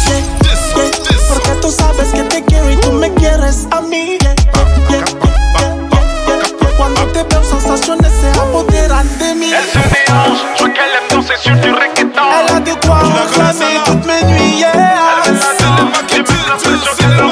yeah, 0.08 0.22
yeah. 0.44 1.16
Porque 1.28 1.60
tú 1.60 1.70
sabes 1.70 2.12
que 2.12 2.22
te 2.22 2.44
quiero 2.44 2.70
y 2.70 2.76
tú 2.76 2.92
me 2.92 3.12
quieres 3.14 3.66
a 3.70 3.80
mí. 3.80 4.18
Sensaciones 7.66 8.08
se 8.08 8.28
apoderan 8.40 9.04
de 9.18 9.34
mí. 9.34 9.52
Elle 9.52 9.64
se 9.64 9.78
mélange, 9.78 10.38
je 10.54 10.62
vois 10.62 10.70
qu'elle 10.70 10.92
aime 10.98 11.08
danser 11.10 11.36
sur 11.36 11.56
du 11.56 11.72
reggaeton. 11.72 12.22
Elle 12.38 12.56
a 12.56 12.60
de 12.60 12.86
quoi 12.86 12.98
enflammer 12.98 13.80
toutes 13.84 14.06
mes 14.06 14.22
nuits, 14.24 14.58
yeah. 14.58 15.22
J'ai 15.24 15.32
même 15.32 15.40
l'impression 15.78 16.04
qu'elle 16.06 16.52
en 16.52 16.58
fait 16.58 17.06
des 17.06 17.25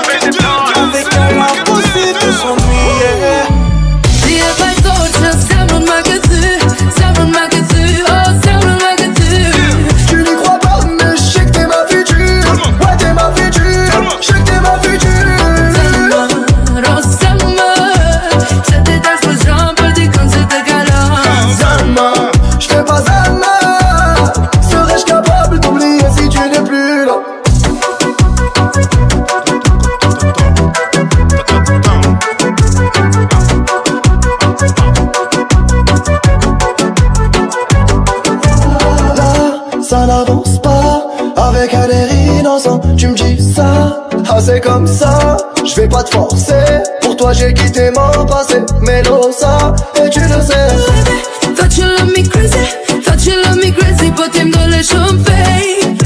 ça 49.32 49.74
et 49.96 50.10
tu 50.10 50.20
le 50.20 50.40
sais. 50.40 51.54
Thought 51.56 51.76
you 51.78 51.84
love 51.84 52.08
me 52.08 52.28
crazy, 52.28 52.58
thought 53.02 53.24
you 53.24 53.34
love 53.42 53.56
me 53.56 53.72
crazy, 53.72 54.10
but 54.10 54.34
let 54.34 54.90
you 54.92 55.18
fade. 55.24 55.96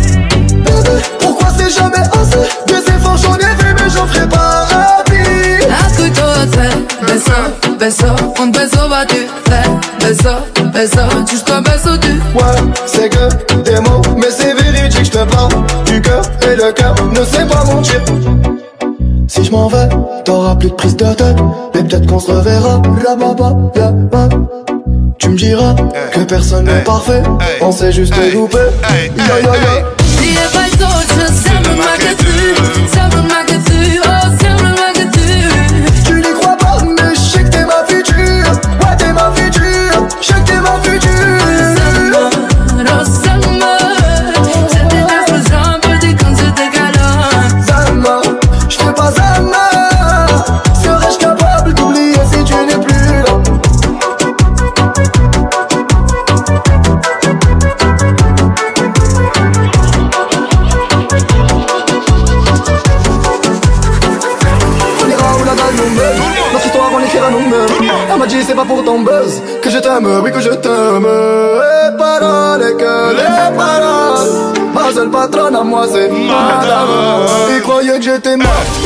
Bébé, 0.64 1.02
pourquoi 1.18 1.48
c'est 1.56 1.70
jamais 1.70 1.98
assez 1.98 2.38
Des 2.66 2.92
efforts 2.92 3.16
j'en 3.16 3.36
ai 3.36 3.54
fait 3.56 3.74
mais 3.74 3.90
j'en 3.90 4.06
ferai 4.06 4.28
pas 4.28 4.64
rapide 4.64 5.68
Escucho 5.88 6.24
hacer 6.24 6.88
beso, 7.06 7.76
beso, 7.78 8.06
un 8.42 8.46
beso 8.48 8.88
battu, 8.88 9.26
fait 9.46 10.06
beso, 10.06 10.30
beso, 10.72 11.26
jusqu'au 11.28 11.60
beso 11.60 11.96
du. 11.96 12.12
Ouais, 12.34 12.72
c'est 12.86 13.08
que 13.08 13.56
des 13.62 13.80
mots, 13.80 14.02
mais 14.16 14.30
c'est 14.30 14.54
véridique, 14.54 15.04
je 15.04 15.10
te 15.10 15.24
parle 15.24 15.52
du 15.86 16.00
cœur 16.00 16.22
et 16.42 16.56
le 16.56 16.72
cœur 16.72 16.94
ne 17.10 17.24
sait 17.24 17.46
pas 17.46 17.64
mentir. 17.64 18.00
Si 19.26 19.44
je 19.44 19.50
m'en 19.50 19.68
vais, 19.68 19.88
t'auras 20.24 20.56
plus 20.56 20.70
de 20.70 20.74
prise 20.74 20.96
de 20.96 21.04
mais 21.78 21.88
peut-être 21.88 22.06
qu'on 22.06 22.18
se 22.18 22.30
reverra. 22.30 22.82
Rababa, 23.06 23.56
yaba. 23.74 24.28
Tu 25.18 25.30
me 25.30 25.36
diras 25.36 25.74
que 26.12 26.20
personne 26.20 26.64
n'est 26.66 26.84
parfait, 26.84 27.22
on 27.60 27.72
sait 27.72 27.92
juste 27.92 28.14
louper. 28.32 28.58
Yo 29.16 29.34
yo 29.42 29.52
yo. 29.54 29.98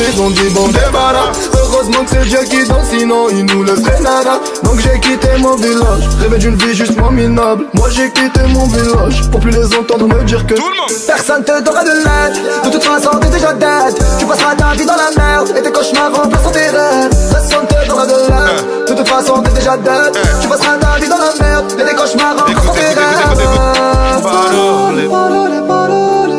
Ils 0.02 0.20
ont 0.20 0.30
dit 0.30 0.48
bon 0.50 0.68
débarras. 0.68 1.30
Heureusement 1.54 2.04
que 2.04 2.10
c'est 2.10 2.28
Dieu 2.28 2.38
qui 2.50 2.66
danse 2.66 2.88
Sinon 2.90 3.28
il 3.30 3.44
nous 3.46 3.62
laisserait 3.62 4.00
nada. 4.00 4.40
Donc 4.64 4.80
j'ai 4.80 4.98
quitté 5.00 5.28
mon 5.38 5.54
village. 5.56 6.08
Rêvé 6.20 6.38
d'une 6.38 6.56
vie 6.56 6.74
juste 6.74 6.96
moins 6.98 7.10
minable. 7.10 7.66
Moi 7.74 7.88
j'ai 7.90 8.10
quitté 8.10 8.40
mon 8.48 8.66
village 8.66 9.30
Pour 9.30 9.40
plus 9.40 9.50
les 9.50 9.74
entendre 9.74 10.06
me 10.08 10.22
dire 10.24 10.44
que 10.46 10.54
Personne 11.06 11.44
te 11.44 11.62
donnera 11.62 11.84
de 11.84 11.90
l'aide. 11.90 12.64
De 12.64 12.70
toute 12.70 12.82
façon 12.82 13.10
t'es 13.20 13.28
déjà 13.28 13.52
dead. 13.52 13.94
Tu 14.18 14.26
passeras 14.26 14.54
ta 14.56 14.72
vie 14.74 14.86
dans 14.86 14.96
la 14.96 15.10
merde. 15.16 15.52
Et 15.56 15.62
tes 15.62 15.70
cauchemars 15.72 16.12
remplaceront 16.12 16.50
tes 16.50 16.58
rêves 16.58 17.10
Personne 17.30 17.66
te 17.68 17.86
donnera 17.86 18.06
de 18.06 18.12
l'aide. 18.12 18.86
De 18.88 18.94
toute 18.94 19.08
façon 19.08 19.42
t'es 19.42 19.52
déjà 19.52 19.76
dead. 19.76 20.18
Tu 20.40 20.48
passeras 20.48 20.76
ta 20.78 20.98
vie 21.00 21.08
dans 21.08 21.18
la 21.18 21.32
merde. 21.46 21.72
Et 21.78 21.84
tes 21.84 21.94
cauchemars 21.94 22.36
remplaceront 22.38 22.74
tes 22.74 22.80
rêves 22.80 24.02
parole, 24.22 25.08
parole 25.08 25.66
parole, 25.66 26.32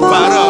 parole, 0.00 0.49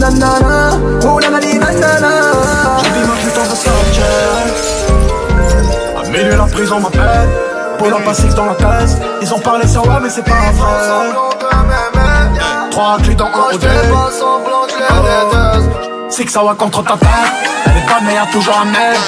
nanana 0.00 0.78
Oh 1.04 1.18
nanani 1.20 1.58
nanana 1.58 2.12
J'ai 2.82 3.04
ma 3.06 3.14
putain 3.22 3.42
de 3.50 3.56
sortir 3.56 4.04
À 5.96 6.02
milieu 6.08 6.36
la 6.36 6.44
prison 6.44 6.80
m'appelle 6.80 7.28
Pour 7.78 7.88
leur 7.88 8.02
passer 8.02 8.28
dans 8.36 8.46
la 8.46 8.54
thèse 8.54 9.00
Ils 9.22 9.32
ont 9.34 9.40
parlé 9.40 9.66
sur 9.66 9.84
moi 9.84 10.00
mais 10.02 10.10
c'est 10.10 10.24
pas 10.24 10.52
vrai 10.56 11.12
Trois 12.70 12.98
clés 13.02 13.14
dans 13.14 13.26
un 13.26 13.30
que 16.24 16.30
ça 16.30 16.42
va 16.44 16.54
contre 16.54 16.82
ta 16.84 16.96
tête 16.96 17.08
Elle 17.66 17.76
est 17.76 18.04
mais 18.04 18.14
y'a 18.14 18.26
toujours 18.26 18.64
mec 18.66 18.98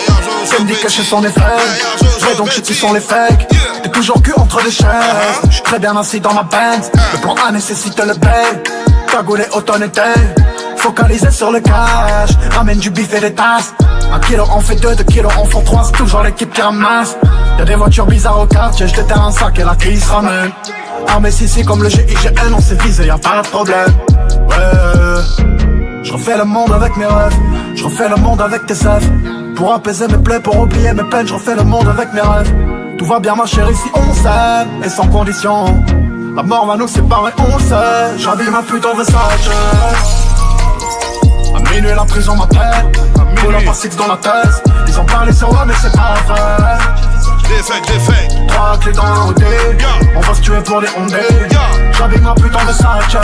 Ça 0.45 0.59
me 0.61 0.67
dit 0.67 0.75
que 0.75 0.89
je 0.89 0.95
suis 0.95 1.05
son 1.05 1.23
effet 1.25 1.43
vais 2.27 2.35
donc 2.37 2.51
je 2.51 2.61
qui 2.61 2.75
sont 2.75 2.93
les 2.93 3.01
fakes 3.01 3.47
T'es 3.83 3.89
toujours 3.89 4.21
cul 4.23 4.33
entre 4.37 4.61
les 4.65 4.71
chaises 4.71 4.87
Je 5.49 5.55
suis 5.55 5.63
très 5.63 5.79
bien 5.79 5.97
assis 5.97 6.21
dans 6.21 6.33
ma 6.35 6.43
Benz 6.43 6.91
Le 7.13 7.19
plan 7.19 7.35
A 7.47 7.53
nécessite 7.53 7.99
le 7.99 8.15
paye 8.15 8.63
Cagoulé 9.11 9.45
automne 9.53 9.89
Focalisé 10.87 11.31
sur 11.31 11.51
le 11.51 11.61
cash 11.61 12.31
Ramène 12.55 12.79
du 12.79 12.91
bif 12.91 13.13
et 13.15 13.21
des 13.21 13.35
tasses 13.35 13.75
Un 14.13 14.21
kilo 14.21 14.45
en 14.51 14.61
fait 14.61 14.77
deux, 14.77 14.95
deux 14.95 15.05
kilos 15.05 15.33
en 15.37 15.45
font 15.45 15.63
trois 15.63 15.85
C'est 15.85 15.93
toujours 15.93 16.23
l'équipe 16.23 16.53
qui 16.53 16.63
ramasse 16.63 17.17
Y'a 17.59 17.65
des 17.65 17.75
voitures 17.75 18.07
bizarres 18.07 18.41
au 18.41 18.47
quartier 18.47 18.87
Je 18.87 19.15
un 19.15 19.31
sac 19.33 19.59
et 19.59 19.65
la 19.65 19.75
crise 19.75 20.05
ramène 20.09 20.51
Armé 21.09 21.31
si 21.31 21.49
si 21.49 21.65
comme 21.65 21.83
le 21.83 21.89
GIGN 21.89 22.55
On 22.57 22.61
s'est 22.61 22.81
visé 22.83 23.07
y'a 23.07 23.19
pas 23.19 23.43
de 23.43 23.49
problème 23.49 23.93
Ouais 24.49 25.47
refais 26.17 26.39
le 26.39 26.45
monde 26.45 26.73
avec 26.73 26.97
mes 26.97 27.07
rêves. 27.07 27.37
Je 27.75 27.85
refais 27.85 28.09
le 28.09 28.17
monde 28.17 28.41
avec 28.41 28.67
tes 28.67 28.75
sèves. 28.75 29.09
Pour 29.55 29.73
apaiser 29.73 30.09
mes 30.09 30.19
plaies, 30.19 30.41
pour 30.41 30.59
oublier 30.59 30.93
mes 30.93 31.05
peines, 31.05 31.27
je 31.27 31.35
refais 31.35 31.55
le 31.55 31.63
monde 31.63 31.89
avec 31.89 32.13
mes 32.13 32.21
rêves. 32.21 32.53
Tout 32.99 33.05
va 33.05 33.21
bien 33.21 33.35
ma 33.35 33.47
chérie 33.47 33.75
si 33.75 33.91
on 33.95 34.13
s'aime 34.15 34.83
et 34.83 34.89
sans 34.89 35.07
condition. 35.09 35.67
La 36.35 36.43
mort 36.43 36.67
va 36.67 36.77
nous 36.77 36.89
séparer, 36.89 37.33
on 37.39 37.59
sait. 37.59 38.19
J'habille 38.19 38.51
ma 38.51 38.63
pute 38.63 38.85
en 38.85 38.95
Versace. 38.95 40.26
Minuit 41.77 41.95
la 41.95 42.07
prison 42.07 42.35
m'appelle. 42.35 42.91
Pour 43.37 43.53
la 43.53 43.61
par 43.61 43.75
dans 43.99 44.07
la 44.07 44.17
tête. 44.17 44.65
Ils 44.89 44.99
ont 44.99 45.05
parlé 45.05 45.31
sur 45.31 45.53
moi 45.53 45.67
mais 45.67 45.75
c'est 45.79 45.93
pas 45.93 46.15
vrai. 46.27 46.79
Des 47.49 47.63
fakes, 47.63 47.87
des 47.87 47.99
fakes. 47.99 48.47
Trois 48.49 48.79
clés 48.79 48.93
dans 48.93 49.05
le 49.05 49.29
OD. 49.29 49.45
On 50.17 50.21
va 50.21 50.35
se 50.35 50.41
tuer 50.41 50.63
pour 50.63 50.81
les 50.81 50.89
ondés. 50.97 51.17
J'habille 51.93 52.23
ma 52.23 52.33
pute 52.33 52.57
en 52.57 52.65
Versace. 52.65 53.17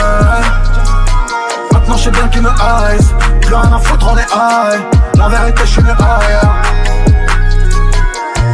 Maintenant 1.71 1.97
je 1.97 2.03
sais 2.03 2.11
bien 2.11 2.27
qu'ils 2.27 2.43
me 2.43 2.49
haïssent 2.49 3.15
Plus 3.41 3.55
rien 3.55 3.73
à 3.73 3.79
foutre 3.79 4.07
on 4.11 4.17
est 4.17 4.21
high 4.21 4.81
La 5.17 5.29
vérité 5.29 5.61
je 5.65 5.71
suis 5.71 5.81
mieux 5.81 5.89
ailleurs 5.89 6.55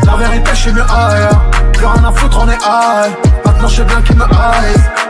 La 0.06 0.16
vérité 0.16 0.52
je 0.54 0.58
suis 0.58 0.72
mieux 0.72 0.84
ailleurs 0.84 1.44
Plus 1.74 1.86
rien 1.86 2.06
à 2.06 2.12
foutre 2.14 2.40
on 2.42 2.50
est 2.50 2.56
high 2.56 3.12
Maintenant 3.46 3.68
je 3.68 3.76
sais 3.76 3.84
bien 3.84 4.02
qu'ils 4.02 4.16
me 4.16 4.24
haïssent 4.24 5.09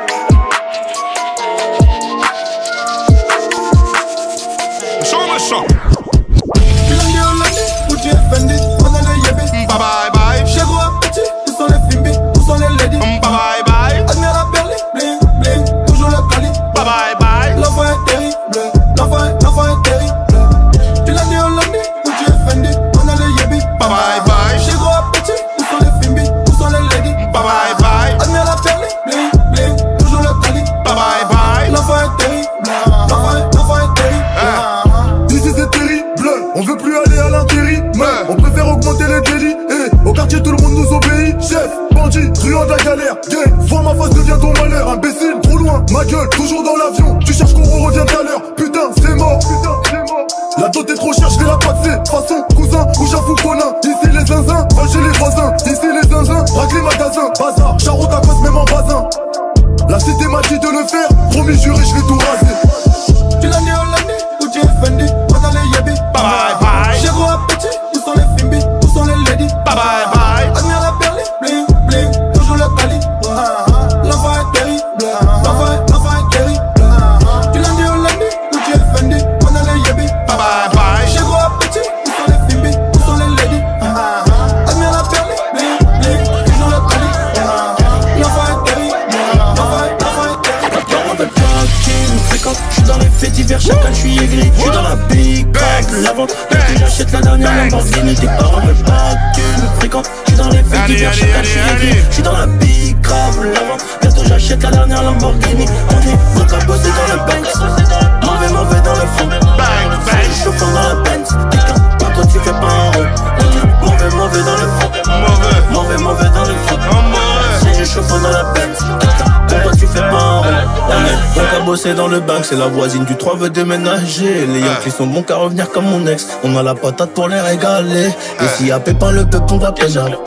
est 121.85 121.93
donc 121.93 121.95
à 121.95 121.95
bosser 121.95 121.95
dans 121.95 122.07
le 122.07 122.19
bank 122.19 122.45
C'est 122.45 122.57
la 122.57 122.67
voisine 122.67 123.05
du 123.05 123.15
3 123.15 123.35
veut 123.37 123.49
déménager. 123.49 124.45
Les 124.47 124.59
Yankees 124.59 124.91
sont 124.91 125.07
bons 125.07 125.23
qu'à 125.23 125.37
revenir 125.37 125.69
comme 125.69 125.85
mon 125.85 126.05
ex. 126.07 126.27
On 126.43 126.55
a 126.55 126.63
la 126.63 126.75
patate 126.75 127.11
pour 127.11 127.27
les 127.27 127.39
régaler. 127.39 128.07
Et 128.07 128.47
s'il 128.55 128.67
y 128.67 128.71
a 128.71 128.79
pépin 128.79 129.11
le 129.11 129.25
peuple 129.25 129.53
on 129.53 129.57
va 129.57 129.71
pénal. 129.71 130.17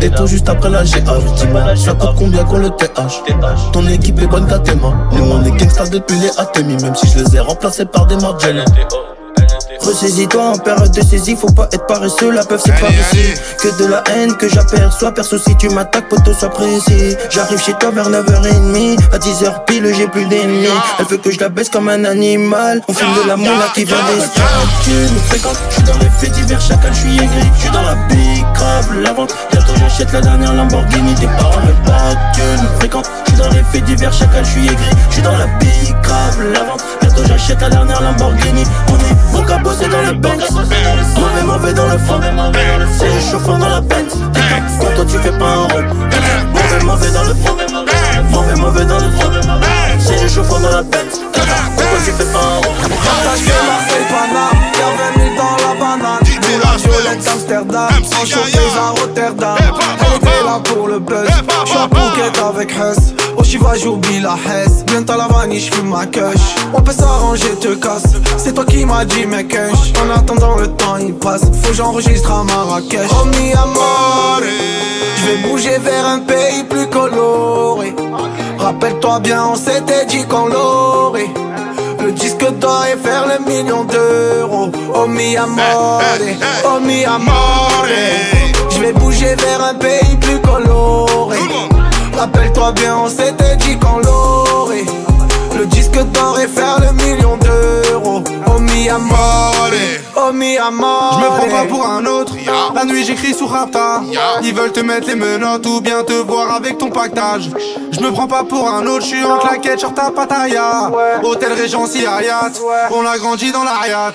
Et 0.00 0.10
tout 0.10 0.26
juste 0.26 0.48
après 0.48 0.70
la 0.70 0.84
GH 0.84 1.76
ça 1.76 1.94
coûte 1.94 2.14
combien 2.18 2.44
qu'on 2.44 2.58
le 2.58 2.70
TH 2.70 3.22
Ton 3.72 3.86
équipe 3.88 4.20
est 4.20 4.26
bonne 4.26 4.46
qu'à 4.46 4.58
tes 4.58 4.74
mains 4.74 4.96
Nous 5.12 5.24
on 5.24 5.44
est 5.44 5.50
gangsters 5.50 5.90
depuis 5.90 6.18
les 6.18 6.30
ATMI 6.38 6.76
Même 6.82 6.94
si 6.94 7.08
je 7.08 7.24
les 7.24 7.36
ai 7.36 7.40
remplacés 7.40 7.84
par 7.84 8.06
des 8.06 8.16
Margiela 9.84 9.94
Ressaisis-toi 9.94 10.42
en 10.42 10.58
période 10.58 10.90
de 10.90 11.02
saisie, 11.02 11.36
faut 11.36 11.52
pas 11.52 11.68
être 11.72 11.86
paresseux, 11.86 12.30
la 12.30 12.44
peuf 12.44 12.62
c'est 12.64 12.78
pas 12.80 12.88
ici. 12.88 13.34
Que 13.60 13.82
de 13.82 13.86
la 13.86 14.02
haine 14.12 14.34
que 14.36 14.48
j'aperçois, 14.48 15.12
perso 15.12 15.38
si 15.38 15.56
tu 15.56 15.68
m'attaques, 15.68 16.08
poteau 16.08 16.32
sois 16.32 16.50
précis. 16.50 17.16
J'arrive 17.30 17.60
chez 17.60 17.74
toi 17.74 17.90
vers 17.90 18.10
9h30, 18.10 18.98
à 19.12 19.18
10h 19.18 19.64
pile 19.66 19.92
j'ai 19.94 20.06
plus 20.08 20.24
d'ennemis. 20.26 20.68
Elle 20.98 21.06
veut 21.06 21.18
que 21.18 21.30
je 21.30 21.40
la 21.40 21.48
baisse 21.48 21.68
comme 21.68 21.88
un 21.88 22.04
animal, 22.04 22.82
on 22.88 22.94
filme 22.94 23.14
de 23.22 23.28
la 23.28 23.36
moula 23.36 23.66
qui 23.74 23.84
va 23.84 23.96
des 23.96 24.22
Tu 24.84 24.90
me 24.90 25.18
fréquentes, 25.28 25.58
je 25.70 25.74
suis 25.74 25.82
dans 25.84 25.98
les 25.98 26.10
faits 26.10 26.32
divers, 26.32 26.60
chacun 26.60 26.92
je 26.92 27.00
suis 27.00 27.14
aigri. 27.14 27.50
Je 27.56 27.60
suis 27.60 27.70
dans 27.70 27.82
la 27.82 27.94
big 28.08 28.44
crap, 28.54 28.84
la 29.02 29.12
vente, 29.12 29.34
bientôt 29.52 29.74
j'achète 29.78 30.12
la 30.12 30.20
dernière 30.20 30.54
Lamborghini 30.54 31.14
Tes 31.14 31.26
parents 31.26 31.60
pas 31.84 32.14
que 32.34 32.56
tu 32.56 32.62
me 32.62 32.78
fréquentes, 32.78 33.10
je 33.26 33.32
suis 33.32 33.40
dans 33.40 33.50
les 33.50 33.62
faits 33.64 33.84
divers, 33.84 34.12
chacun 34.12 34.42
je 34.42 34.50
suis 34.50 34.64
aigri. 34.64 34.90
Je 35.08 35.14
suis 35.14 35.22
dans 35.22 35.36
la 35.36 35.46
big 35.58 35.94
crap, 36.02 36.34
la 36.52 36.64
vente, 36.64 36.84
bientôt 37.14 37.28
j'achète 37.28 37.60
la 37.60 37.68
dernière 37.68 38.00
Lamborghini. 38.00 38.64
On 38.88 38.94
est 38.96 39.36
donc 39.36 39.50
à 39.50 39.58
bosser 39.58 39.88
dans 39.88 40.02
le 40.02 40.12
Benz. 40.14 40.50
Mauvais, 40.50 41.42
mauvais 41.44 41.72
dans 41.72 41.86
le 41.86 41.98
fond. 41.98 42.20
C'est 42.98 43.14
le 43.14 43.20
chauffeur 43.20 43.58
dans 43.58 43.68
la 43.68 43.80
Benz. 43.80 44.14
Quand 44.80 44.94
toi 44.94 45.04
tu 45.06 45.18
fais 45.18 45.38
pas 45.38 45.44
un 45.44 45.62
rond. 45.62 45.84
Mauvais, 46.52 46.84
mauvais 46.84 47.10
dans 47.10 47.22
le 47.22 47.34
fond. 47.34 47.56
Mauvais, 48.30 48.54
mauvais 48.56 48.84
dans 48.84 48.98
le 48.98 49.10
fond. 49.10 49.30
C'est 49.98 50.22
le 50.22 50.28
chauffeur 50.28 50.60
dans 50.60 50.70
la 50.70 50.82
Benz. 50.82 51.20
Quand 51.32 51.42
toi 51.42 51.98
tu 52.04 52.12
fais 52.12 52.24
pas 52.24 52.38
un 52.38 52.56
rond. 52.56 52.74
Partage 53.04 53.40
de 53.40 53.66
Marseille, 53.66 54.06
Paname, 54.10 54.58
bienvenue 54.72 55.36
dans 55.36 55.56
la 55.56 55.74
banane 55.78 56.34
la 56.62 56.76
violette 56.76 57.24
d'Amsterdam, 57.24 57.88
en 57.90 58.24
showcase 58.24 58.76
à 58.78 58.90
Rotterdam 58.90 59.56
Elle 59.58 60.16
était 60.16 60.44
là 60.44 60.60
pour 60.62 60.88
le 60.88 60.98
buzz, 60.98 61.28
j'suis 61.64 61.78
à 61.78 61.88
Phuket 61.88 62.38
avec 62.38 62.70
Hess 62.70 63.23
Au 63.54 63.56
Chiva 63.56 63.74
j'oublie 63.76 64.20
la 64.20 64.34
Hesse, 64.34 64.84
bientôt 64.84 65.16
la 65.16 65.28
vanille 65.28 65.60
j'fume 65.60 65.90
ma 65.90 66.06
kush 66.06 66.56
On 66.72 66.80
peut 66.80 66.92
s'arranger, 66.92 67.50
te 67.60 67.74
casse, 67.74 68.14
c'est 68.36 68.52
toi 68.52 68.64
qui 68.64 68.84
m'as 68.84 69.04
dit 69.04 69.26
mes 69.26 69.44
kush 69.44 69.92
En 70.02 70.10
attendant 70.10 70.56
le 70.56 70.66
temps 70.68 70.96
il 70.96 71.14
passe, 71.14 71.42
faut 71.62 71.68
que 71.68 71.74
j'enregistre 71.74 72.32
à 72.32 72.42
Marrakech. 72.42 73.08
Oh 73.12 73.26
mi 73.26 73.52
amore, 73.52 74.40
j'vais 75.18 75.48
bouger 75.48 75.78
vers 75.78 76.04
un 76.04 76.18
pays 76.20 76.64
plus 76.68 76.88
coloré. 76.88 77.94
Rappelle-toi 78.58 79.20
bien 79.20 79.44
on 79.44 79.56
s'était 79.56 80.06
dit 80.06 80.24
qu'on 80.24 80.46
l'aurait 80.46 81.30
le 82.04 82.10
disque 82.10 82.50
d'or 82.58 82.84
et 82.92 82.98
faire 82.98 83.24
le 83.28 83.44
million 83.48 83.84
d'euros. 83.84 84.72
Oh 84.96 85.06
mi 85.06 85.36
amore, 85.36 86.02
oh 86.64 86.80
mi 86.80 87.04
amore 87.04 87.86
Je 88.70 88.80
vais 88.80 88.92
bouger 88.92 89.36
vers 89.36 89.62
un 89.62 89.74
pays 89.74 90.16
plus 90.20 90.40
coloré 90.40 91.38
Rappelle-toi 92.16 92.72
bien 92.72 92.96
on 92.96 93.08
s'était 93.08 93.56
dit 93.56 93.76
qu'on 93.78 93.98
l'aurait 93.98 94.86
Le 95.58 95.66
disque 95.66 95.98
d'or 96.12 96.38
et 96.40 96.48
faire 96.48 96.78
le 96.80 96.92
million 96.92 97.36
d'euros. 97.36 98.22
Oh 98.46 98.58
mi 98.60 98.88
amore, 98.88 99.70
oh 100.28 100.32
mi 100.32 100.56
amor. 100.58 101.18
Je 101.18 101.24
me 101.24 101.30
prends 101.36 101.56
pas 101.56 101.64
pour 101.68 101.86
un 101.86 102.04
autre. 102.06 102.34
La 102.74 102.84
nuit 102.84 103.04
j'écris 103.04 103.34
sous 103.34 103.46
Rapta. 103.46 104.02
Ils 104.42 104.54
veulent 104.54 104.72
te 104.72 104.80
mettre 104.80 105.06
les 105.06 105.14
menottes 105.14 105.66
ou 105.66 105.80
bien 105.80 106.02
te 106.02 106.12
voir 106.12 106.54
avec 106.54 106.78
ton 106.78 106.90
pactage. 106.90 107.50
Je 107.92 108.00
me 108.00 108.10
prends 108.10 108.26
pas 108.26 108.44
pour 108.44 108.68
un 108.68 108.86
autre, 108.86 109.02
je 109.02 109.08
suis 109.08 109.24
en 109.24 109.38
claquette 109.38 109.80
sur 109.80 109.94
ta 109.94 110.10
pataya. 110.10 110.90
Hôtel 111.22 111.52
Régency 111.52 112.06
Hayat, 112.06 112.52
on 112.90 113.06
a 113.06 113.18
grandi 113.18 113.52
dans 113.52 113.64
l'Ariat. 113.64 114.12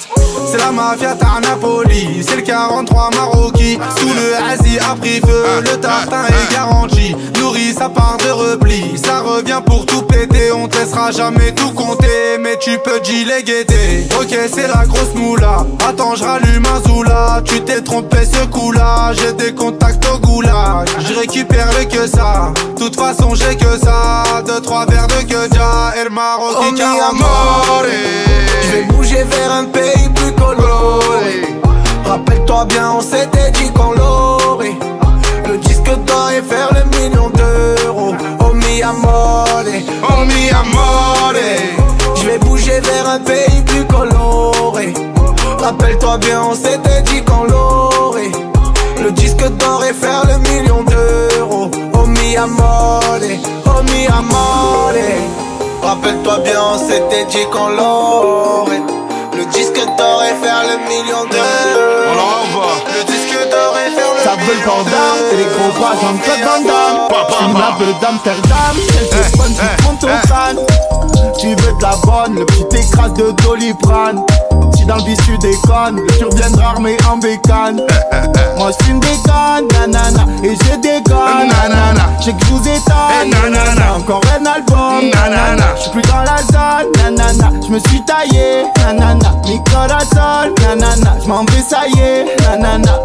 C'est 0.52 0.58
la 0.58 0.72
mafia 0.72 1.12
à 1.12 1.40
Napoli, 1.40 2.24
c'est 2.28 2.36
le 2.36 2.42
43 2.42 3.10
Maroki. 3.16 3.78
Sous 3.98 4.14
le 4.14 4.36
Asie 4.52 4.80
a 4.80 4.96
pris 4.96 5.20
feu, 5.20 5.44
le 5.62 5.78
tartin 5.80 6.26
est 6.28 6.54
garanti. 6.54 7.16
Nourris 7.40 7.74
sa 7.78 7.90
part 7.90 8.18
de 8.18 8.32
repli, 8.32 8.98
ça 8.98 9.20
revient 9.20 9.62
pour 9.66 9.86
tout 9.86 10.02
péter. 10.04 10.52
On 10.52 10.68
te 10.68 10.78
laissera 10.78 11.12
jamais 11.12 11.54
tout 11.54 11.72
compter, 11.72 12.38
mais 12.40 12.58
tu 12.60 12.78
peux 12.84 13.02
gilet 13.04 13.44
guetter. 13.44 14.08
Ok, 14.20 14.36
c'est 14.52 14.68
la 14.68 14.86
grosse 14.86 15.14
moula. 15.16 15.66
Attends, 15.88 15.99
je 16.16 16.24
rallume 16.24 16.66
un 16.66 16.88
zoula. 16.88 17.42
Tu 17.44 17.62
t'es 17.62 17.82
trompé 17.82 18.20
ce 18.26 18.46
coup-là, 18.46 19.12
j'ai 19.14 19.34
des 19.34 19.54
contacts 19.54 20.06
au 20.08 20.18
goulag. 20.20 20.88
Je 21.00 21.14
récupère 21.14 21.68
le 21.78 21.86
que 21.86 22.08
ça, 22.08 22.54
toute 22.78 22.96
façon 22.96 23.36
j'ai 23.36 23.56
que 23.56 23.78
ça. 23.78 24.42
Deux, 24.46 24.62
trois 24.62 24.86
verres 24.86 25.08
de 25.08 25.22
Kedja 25.24 25.94
et 26.00 26.06
le 26.06 26.10
Maroc 26.10 26.56
Oh 26.58 26.74
qui 26.74 26.82
amore. 26.82 27.84
Je 28.64 28.72
vais 28.72 28.84
bouger 28.84 29.24
vers 29.24 29.52
un 29.52 29.66
pays 29.66 30.10
plus 30.16 30.32
coloré. 30.34 31.42
Rappelle-toi 32.06 32.66
bien 32.66 32.92
on 32.92 33.02
s'était 33.02 33.52
dit 33.52 33.72
qu'on 33.74 33.92
l'aurait. 33.92 34.78
Le 35.48 35.58
disque 35.58 35.92
d'or 36.06 36.30
et 36.32 36.42
faire 36.42 36.70
le 36.74 36.98
million 36.98 37.30
d'euros. 37.30 38.16
Oh 38.40 38.54
mi 38.54 38.82
amore. 38.82 39.64
Oh 40.04 40.26
mi 40.26 40.50
amore. 40.50 41.34
Je 42.16 42.26
vais 42.26 42.38
bouger 42.38 42.80
vers 42.80 43.10
un 43.10 43.20
pays 43.20 43.62
plus 43.66 43.86
coloré 43.86 44.94
Rappelle-toi 45.70 46.18
bien 46.18 46.42
on 46.50 46.56
s'était 46.56 47.04
dit 47.04 47.24
qu'on 47.24 47.44
l'aurait. 47.44 48.32
Le 49.04 49.12
disque 49.12 49.48
d'or 49.60 49.84
et 49.88 49.94
faire 49.94 50.24
le 50.26 50.40
million 50.50 50.82
d'euros. 50.82 51.70
Oh 51.94 52.08
mi 52.08 52.36
amore 52.38 53.04
Oh 53.68 53.84
mi 53.84 54.08
amore 54.08 54.94
Rappelle-toi 55.84 56.40
bien, 56.40 56.60
on 56.74 56.78
s'était 56.80 57.26
dit 57.26 57.46
qu'on 57.52 57.70
l'aurait. 57.70 58.82
Le 59.38 59.46
disque 59.54 59.80
d'or 59.96 60.24
et 60.24 60.44
faire 60.44 60.64
le 60.64 60.90
million 60.90 61.24
d'euros. 61.30 62.08
On 62.08 62.18
envoie. 62.18 62.74
Le 62.88 63.04
disque 63.04 63.38
d'or 63.52 63.76
et 63.78 63.92
faire 63.92 64.14
le 64.16 64.24
Ça 64.24 64.36
veut 64.44 64.56
le 64.56 64.68
condam, 64.68 65.18
et 65.32 65.36
les 65.36 65.44
gros 65.44 65.80
bras 65.80 65.94
j'en 66.02 66.18
Claude 66.18 66.46
Van 66.46 66.62
Damme 66.66 67.00
la 67.54 67.78
peu 67.78 67.94
d'Amsterdam, 68.02 68.76
quelques 68.88 69.38
bonnes 69.38 69.54
qui 69.54 69.84
montent 69.86 70.04
au 70.04 70.28
crâne. 70.28 70.60
Tu 71.40 71.50
veux 71.50 71.74
de 71.74 71.82
la 71.84 71.96
bonne, 72.04 72.40
le 72.40 72.46
petit 72.46 72.80
écrase 72.80 73.14
de 73.14 73.30
Doliprane 73.44 74.26
Si 74.76 74.86
dans 74.86 74.96
le 74.98 75.04
bis 75.04 75.18
tu 75.26 75.38
déconnes, 75.38 76.00
tu 76.18 76.26
reviendras 76.26 76.70
armé 76.72 76.98
en 77.10 77.18
bécane 77.18 77.82
Moi 78.58 78.72
j'fume 78.80 79.00
des 79.00 79.08
cannes, 79.26 79.68
nanana, 79.74 80.26
et 80.44 80.56
je 80.56 80.76
déconne 80.78 81.48
Nanana. 81.50 82.10
J'ai 82.22 82.34
que 82.34 82.46
je 82.46 82.52
vous 82.54 82.68
étonne, 82.68 82.96
Eh, 83.24 83.30
nanana. 83.50 83.96
Encore 83.98 84.22
un 84.40 84.46
album, 84.46 85.10
Nanana. 85.14 85.76
J'suis 85.78 85.92
plus 85.92 86.02
dans 86.04 86.22
la 86.22 86.38
zone, 86.52 86.92
nanana 86.98 87.50
J'me 87.68 87.80
suis 87.88 88.04
taillé, 88.06 88.66
nanana 88.78 89.32
Mi 89.46 89.60
corazon, 89.72 90.54
nanana 90.62 91.16
J'm'en 91.24 91.44
vais, 91.46 91.62
ça 91.62 91.88
y 91.88 92.00
est, 92.00 92.26
nanana 92.44 93.00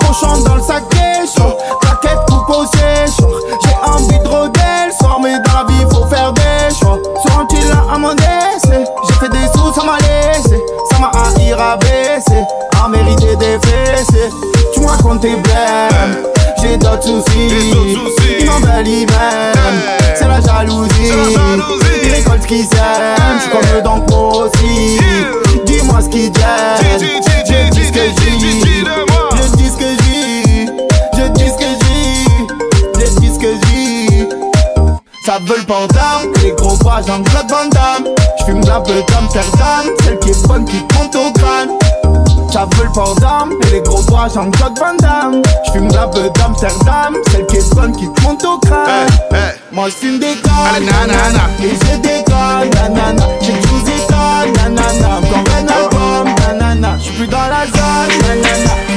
Cochon 0.00 0.40
dans 0.44 0.54
le 0.56 0.62
sac 0.62 0.82
des 0.90 1.26
chaud 1.26 1.56
Plaquette 1.80 2.18
coupe 2.28 2.48
au 2.48 2.64
séchoir 2.64 3.30
J'ai 3.64 3.90
envie 3.90 4.18
de 4.18 4.28
rôder 4.28 4.60
le 4.86 4.92
soir 4.98 5.18
Mais 5.22 5.34
dans 5.44 5.58
la 5.58 5.64
vie 5.72 5.84
faut 5.90 6.06
faire 6.06 6.32
des 6.32 6.74
choix 6.74 6.98
Seront-ils 7.26 7.68
là 7.68 7.84
à 7.92 7.98
mon 7.98 8.14
décès 8.14 8.84
J'ai 9.06 9.14
fait 9.14 9.28
des 9.28 9.46
sous, 9.54 9.72
ça 9.74 9.84
m'a 9.84 9.98
laissé 9.98 10.09
Ça 10.90 10.98
m'a 10.98 11.10
haï 11.14 11.52
rabaissé 11.52 12.44
À 12.82 12.88
mériter 12.88 13.36
des 13.36 13.58
fessées. 13.66 14.30
Tu 14.74 14.80
me 14.80 14.86
racontes 14.86 15.20
tes 15.20 15.36
blèmes 15.36 16.16
J'ai 16.60 16.76
d'autres 16.76 17.02
soucis. 17.02 17.72
Ils 18.40 18.46
m'embellissent 18.46 19.06
même 19.06 19.80
C'est 20.16 20.28
la 20.28 20.40
jalousie. 20.40 21.12
Ils 22.02 22.10
récoltent 22.12 22.42
ce 22.42 22.46
qu'ils 22.46 22.60
aiment 22.64 23.38
J'suis 23.40 23.50
comme 23.50 23.78
eux 23.78 23.82
donc 23.82 24.10
moi 24.10 24.46
aussi. 24.46 24.98
Dis-moi 25.66 26.00
ce 26.02 26.08
qu'ils 26.08 26.26
aiment 26.26 26.98
Je 27.46 27.70
dis 27.70 27.86
ce 27.86 27.92
que 27.92 28.00
je 28.00 28.38
dis. 28.38 28.60
je 29.34 29.56
dis 29.56 29.68
ce 29.68 29.76
que 29.76 29.84
je 29.84 30.00
je 31.16 31.26
dis 31.28 31.48
ce 31.48 31.56
que 31.56 31.64
je 31.64 33.00
je 33.00 33.20
dis 33.20 33.34
ce 33.34 33.38
que 33.38 33.46
je. 33.54 34.28
Ça 35.26 35.38
veut 35.46 35.58
le 35.58 35.64
pantin, 35.64 36.28
les 36.42 36.52
gros 36.52 36.76
bras 36.78 37.00
j'en 37.06 37.22
Claude 37.22 37.48
Van 37.50 37.66
Damme. 37.70 38.14
J'fume 38.40 38.60
la 38.66 38.80
peu 38.80 39.02
d'Amsterdam, 39.12 39.86
celle 40.02 40.18
qui 40.18 40.30
est 40.30 40.46
bonne 40.46 40.64
qui 40.64 40.82
te 40.86 40.94
monte 40.94 41.16
au 41.16 41.32
crâne. 41.32 41.70
Ça 42.52 42.66
veut 42.76 42.84
le 42.84 42.92
pantin, 42.92 43.48
et 43.62 43.70
les 43.74 43.80
gros 43.80 44.02
bras 44.02 44.28
j'en 44.34 44.50
Claude 44.50 44.78
Van 44.78 44.94
Damme. 44.98 45.42
J'fume 45.66 45.88
la 45.92 46.08
peu 46.08 46.28
d'Amsterdam, 46.30 47.16
celle 47.30 47.46
qui 47.46 47.56
est 47.56 47.74
bonne 47.74 47.94
qui 47.94 48.10
te 48.12 48.22
monte 48.22 48.44
au 48.44 48.58
crâne. 48.58 49.08
Moi 49.72 49.88
j'fume 49.88 50.18
des 50.18 50.34
cannes, 50.42 50.84
nanana. 50.84 51.48
et 51.62 51.68
je 51.68 51.96
déconne, 51.98 52.70
nanana. 52.74 53.26
J'ai 53.40 53.52
je 53.52 53.68
vous 53.68 53.88
étonne, 53.88 54.74
nanana. 54.74 55.18
Encore 55.18 55.44
un 55.56 55.68
album, 55.68 56.34
nanana. 56.40 56.96
J'suis 56.98 57.12
plus 57.12 57.28
dans 57.28 57.38
la 57.38 57.66
zone, 57.66 58.18
nanana. 58.22 58.89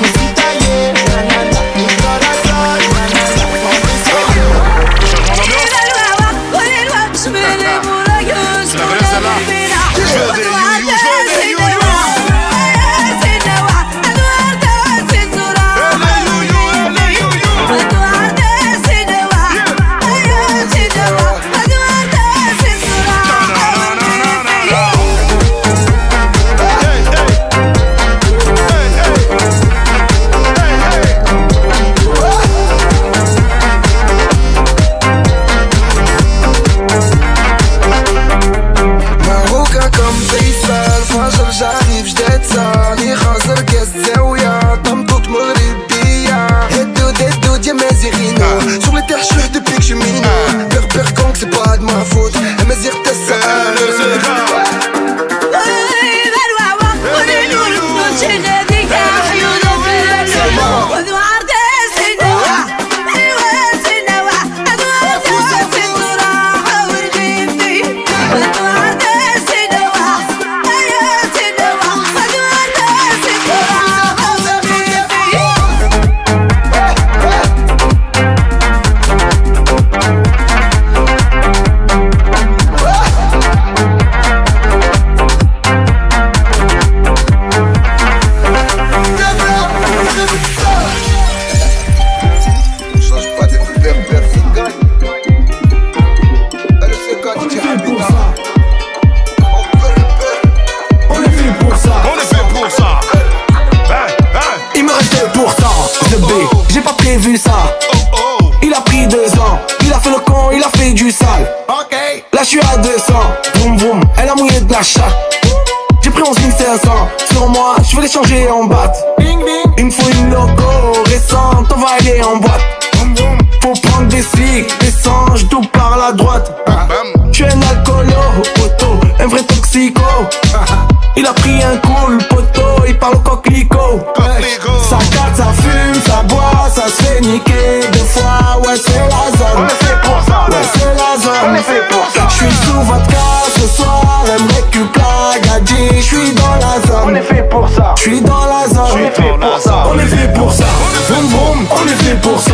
Suis 148.03 148.21
dans 148.21 148.45
la 148.45 148.67
zone. 148.67 148.83
On 148.91 148.97
est 148.97 149.11
fait 149.11 149.33
pour 149.39 149.59
ça. 149.61 149.83
On 149.87 149.97
est 149.97 150.05
fait 150.05 150.33
pour 150.33 150.51
ça. 150.51 150.65
Vroom 151.07 151.27
vroom, 151.27 151.67
on 151.71 151.87
est 151.87 152.03
fait 152.03 152.15
pour 152.21 152.39
ça. 152.41 152.51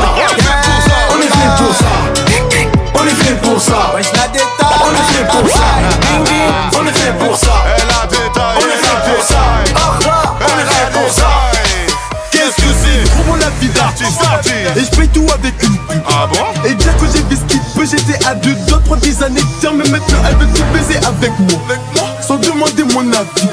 On 1.11 1.19
est 1.19 1.23
fait 1.23 1.51
pour 1.57 1.73
ça. 1.73 1.89
On 2.93 3.03
est 3.03 3.09
fait 3.09 3.35
pour 3.41 3.59
ça. 3.59 3.75
On 3.95 4.03
est 4.03 4.13
fait 4.13 4.27
pour 4.27 4.29
ça. 4.29 4.75
On 4.83 4.91
est 4.91 5.07
fait 5.11 5.25
pour 5.27 5.49
ça. 5.49 5.59
On 6.77 6.85
est 6.85 6.93
fait 6.93 7.13
pour 7.17 7.35
ça. 7.35 7.51
On 7.65 8.61
est 8.61 8.77
fait 8.77 9.01
pour 9.09 9.23
ça. 9.25 9.39
Oh, 9.75 10.05
on 10.39 10.59
est 10.59 10.69
fait 10.71 10.91
pour 10.93 11.11
ça. 11.11 11.29
Qu'est-ce 12.31 12.55
que 12.55 12.71
c'est 12.83 13.11
Pour 13.15 13.25
mon 13.25 13.35
la 13.35 13.49
vie 13.59 13.69
d'artiste 13.69 14.21
Et 14.75 14.81
je 14.81 14.97
paye 14.97 15.07
tout 15.09 15.25
avec 15.33 15.53
une 15.63 15.77
pub 15.77 16.01
Ah 16.07 16.27
bon 16.31 16.45
Et 16.63 16.75
bien 16.75 16.93
que 16.93 17.05
j'ai 17.13 17.23
vu 17.23 17.35
ce 17.35 17.45
qu'il 17.51 17.59
peut 17.75 17.85
J'étais 17.85 18.23
à 18.25 18.35
deux 18.35 18.55
prendre 18.85 19.01
des 19.01 19.23
années 19.23 19.41
Tiens 19.59 19.71
mais 19.75 19.89
maintenant 19.89 20.19
elle 20.27 20.35
veut 20.37 20.47
tout 20.53 20.63
baiser 20.73 20.97
avec 20.97 21.31
moi 21.39 21.59
Sans 22.21 22.37
demander 22.37 22.83
mon 22.93 23.11
avis 23.11 23.48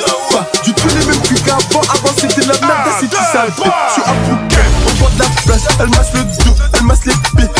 Je 3.56 3.92
suis 3.92 4.02
un 4.02 4.14
bouquin. 4.28 4.66
Au 4.86 4.92
bord 5.00 5.10
de 5.10 5.18
la 5.18 5.28
plage 5.44 5.60
Elle 5.80 5.88
masse 5.88 6.12
le 6.14 6.24
dos, 6.44 6.54
elle 6.74 6.82
masse 6.84 7.04
les 7.06 7.12
pieds 7.12 7.55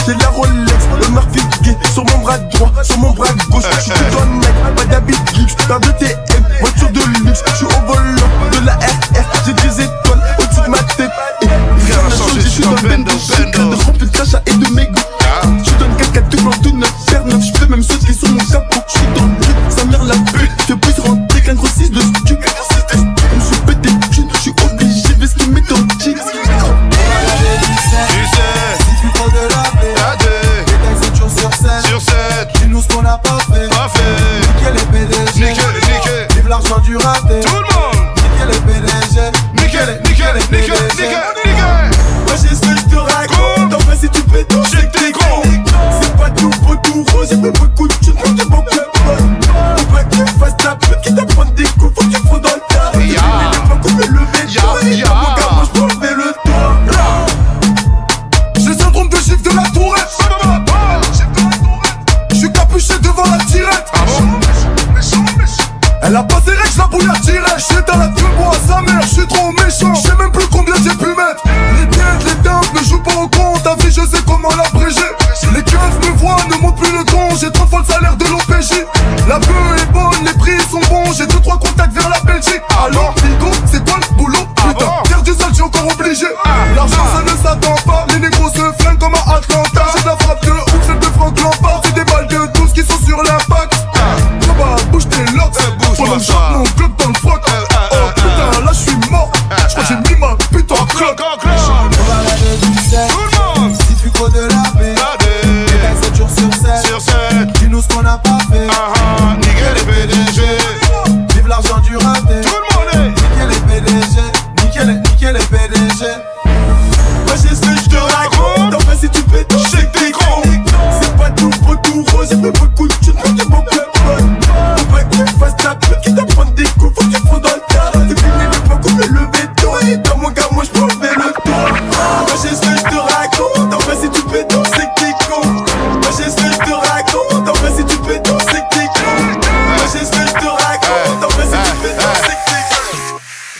En 44.36 44.42
vrai, 44.42 44.44
si 44.44 44.48
tu 44.48 44.66
fais 44.66 44.70
tout, 44.70 44.75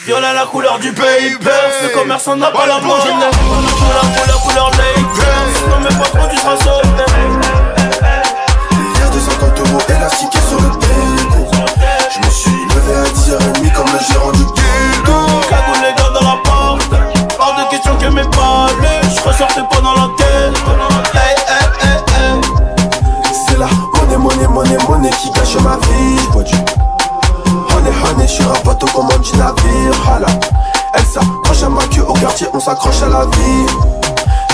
Viola 0.07 0.32
la 0.32 0.46
couleur 0.46 0.78
du 0.78 0.92
paper 0.92 1.34
Le 1.82 1.88
commerçant 1.92 2.36
n'a 2.36 2.52
pas 2.52 2.64
la 2.64 2.78
monnaie 2.78 3.02
Couleur, 3.02 4.02
couleur, 4.14 4.40
couleur 4.40 4.70
Lakers 4.70 5.68
Non 5.68 5.80
mais 5.82 5.88
pas 5.96 6.04
trop 6.04 6.28
seras 6.30 6.57
sauvé 6.59 7.04
Hier 8.94 9.11
de 9.11 9.18
50 9.18 9.59
euros 9.59 9.82
élastiqués 9.88 10.38
sur 10.48 10.61
le 10.61 10.68
déco 10.78 11.50
Je 12.14 12.24
me 12.24 12.30
suis 12.30 12.52
levé 12.52 12.94
à 12.94 13.02
10h30 13.02 13.72
comme 13.72 13.86
le 13.92 13.98
gérant 14.09 14.30
du 14.30 14.44
ghetto 14.44 15.40
Cagoule 15.50 15.82
les 15.82 15.94
gars 16.00 16.11
dans 16.14 16.24
la 16.24 16.36
porte. 16.44 16.94
Hors 17.40 17.57
de 17.57 17.68
question 17.68 17.96
que 17.96 18.07
mes 18.07 18.22
palais 18.22 19.00
Je 19.12 19.28
ressortais 19.28 19.62
pendant 19.72 19.94
l'enquête 19.94 20.54
Hey, 21.14 21.34
hey, 21.48 21.66
hey, 21.82 21.98
hey. 22.14 22.40
C'est 23.32 23.59
la 23.59 23.66
monnaie, 23.66 24.16
monnaie, 24.18 24.46
monnaie, 24.46 24.78
monnaie 24.88 25.11
qui 25.20 25.32
gâche 25.32 25.57
ma 25.57 25.76
vie 25.78 26.86
Du 28.07 28.12
honey, 28.12 28.26
j'suis 28.28 28.44
un 28.44 28.64
bateau 28.64 28.86
comme 28.94 29.07
un 29.07 29.18
petit 29.18 29.36
navire 29.36 30.11
Hala, 30.11 30.26
elle 30.94 31.04
s'accroche 31.04 31.62
à 31.62 31.68
ma 31.68 31.82
queue 31.84 32.04
au 32.07 32.12
quartier, 32.14 32.46
on 32.52 32.61
s'accroche 32.61 33.02
à 33.02 33.09
la 33.09 33.24
vie. 33.24 33.66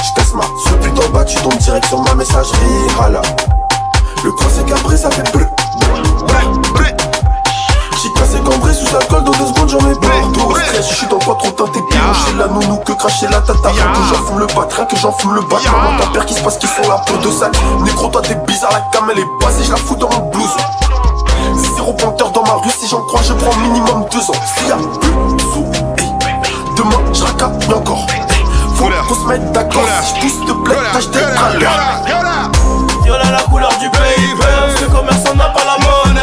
J'casse 0.03 0.35
ma 0.35 0.43
ce 0.43 0.75
putain 0.75 1.09
bas, 1.11 1.25
tu 1.25 1.37
tombes 1.37 1.57
direct 1.59 1.87
sur 1.87 2.01
ma 2.01 2.15
messagerie 2.15 2.89
Hala, 3.01 3.23
le 4.25 4.33
cross 4.33 4.53
c'est 4.57 4.67
qu'après 4.67 4.97
ça 4.97 5.11
fait 5.11 5.31
brr. 5.33 5.47
J'ai 8.03 8.13
cassé 8.15 8.39
cambré 8.41 8.75
sous 8.75 8.97
alcool, 8.97 9.23
dans 9.25 9.33
deux 9.33 9.47
secondes 9.47 9.69
j'en 9.69 9.79
ai 9.79 9.95
partout 9.95 10.55
je 10.75 10.95
suis 10.95 11.07
dans 11.07 11.19
quoi 11.19 11.37
trop 11.37 11.51
teinté 11.51 11.79
Chez 12.27 12.37
la 12.37 12.49
nounou 12.49 12.79
que 12.79 12.93
cracher 12.93 13.29
la 13.31 13.41
tata. 13.41 13.69
Rien 13.69 13.85
que 13.93 14.03
j'en 14.09 14.27
fume 14.27 14.39
le 14.41 14.47
bat, 14.47 14.67
rien 14.75 14.85
que 14.87 14.97
j'en 14.97 15.13
fume 15.13 15.35
le 15.35 15.43
bat 15.43 15.57
Maman 15.65 15.99
ton 16.03 16.13
père 16.13 16.27
qui 16.27 16.35
se 16.35 16.43
passe 16.43 16.59
qui 16.59 16.67
font 16.67 16.89
la 16.89 16.97
peau 16.97 17.17
de 17.19 17.31
sac. 17.31 17.53
Négro 17.85 18.09
toi 18.09 18.23
t'es 18.23 18.35
bizarre, 18.47 18.73
la 18.73 18.81
cam 18.93 19.09
elle 19.13 19.21
est 19.21 19.27
basse 19.41 19.61
et 19.61 19.65
je 19.65 19.71
la 19.71 19.77
fous 19.77 19.95
dans 19.97 20.09
mon 20.09 20.31
blouse 20.31 20.57
Zéro 21.83 21.95
pointeur 21.95 22.31
dans 22.31 22.45
ma 22.45 22.53
rue, 22.63 22.71
si 22.71 22.87
j'en 22.87 23.01
crois 23.01 23.23
je 23.27 23.33
prends 23.33 23.57
minimum 23.57 24.07
deux 24.13 24.21
ans. 24.21 24.41
S'il 24.57 24.69
y 24.69 24.71
a 24.71 24.77
plus 24.77 25.35
de 25.35 25.41
sous, 25.41 25.67
hey, 25.99 26.13
demain 26.77 27.03
je 27.13 27.25
racaille 27.25 27.75
encore. 27.75 28.07
Hey, 28.09 28.45
Faut 28.77 28.89
qu'on 29.09 29.15
se 29.21 29.27
mette 29.27 29.51
d'accord, 29.51 29.83
si 30.01 30.15
je 30.15 30.21
pousse 30.21 30.47
de 30.47 30.93
tâche 30.93 31.09
d'être 31.09 31.45
à 31.45 31.59
l'heure 31.59 32.01
Viola 33.03 33.33
la 33.33 33.43
couleur 33.51 33.73
du 33.81 33.91
paper 33.91 34.15
Le 34.81 34.87
commerçant 34.95 35.35
n'a 35.35 35.47
pas 35.47 35.65
la 35.65 35.77
monnaie. 35.85 36.21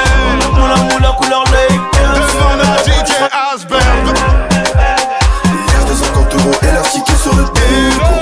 Moula 0.53 0.77
moula 0.93 1.11
couleur 1.19 1.43
Lakers 1.51 2.29
seras 2.31 3.53
Asberg. 3.53 4.17
Hier 5.43 5.85
de 5.89 5.93
50 5.93 6.35
euros 6.35 6.57
élastiqués 6.71 7.17
sur 7.21 7.35
le 7.35 7.43
déco 7.43 8.15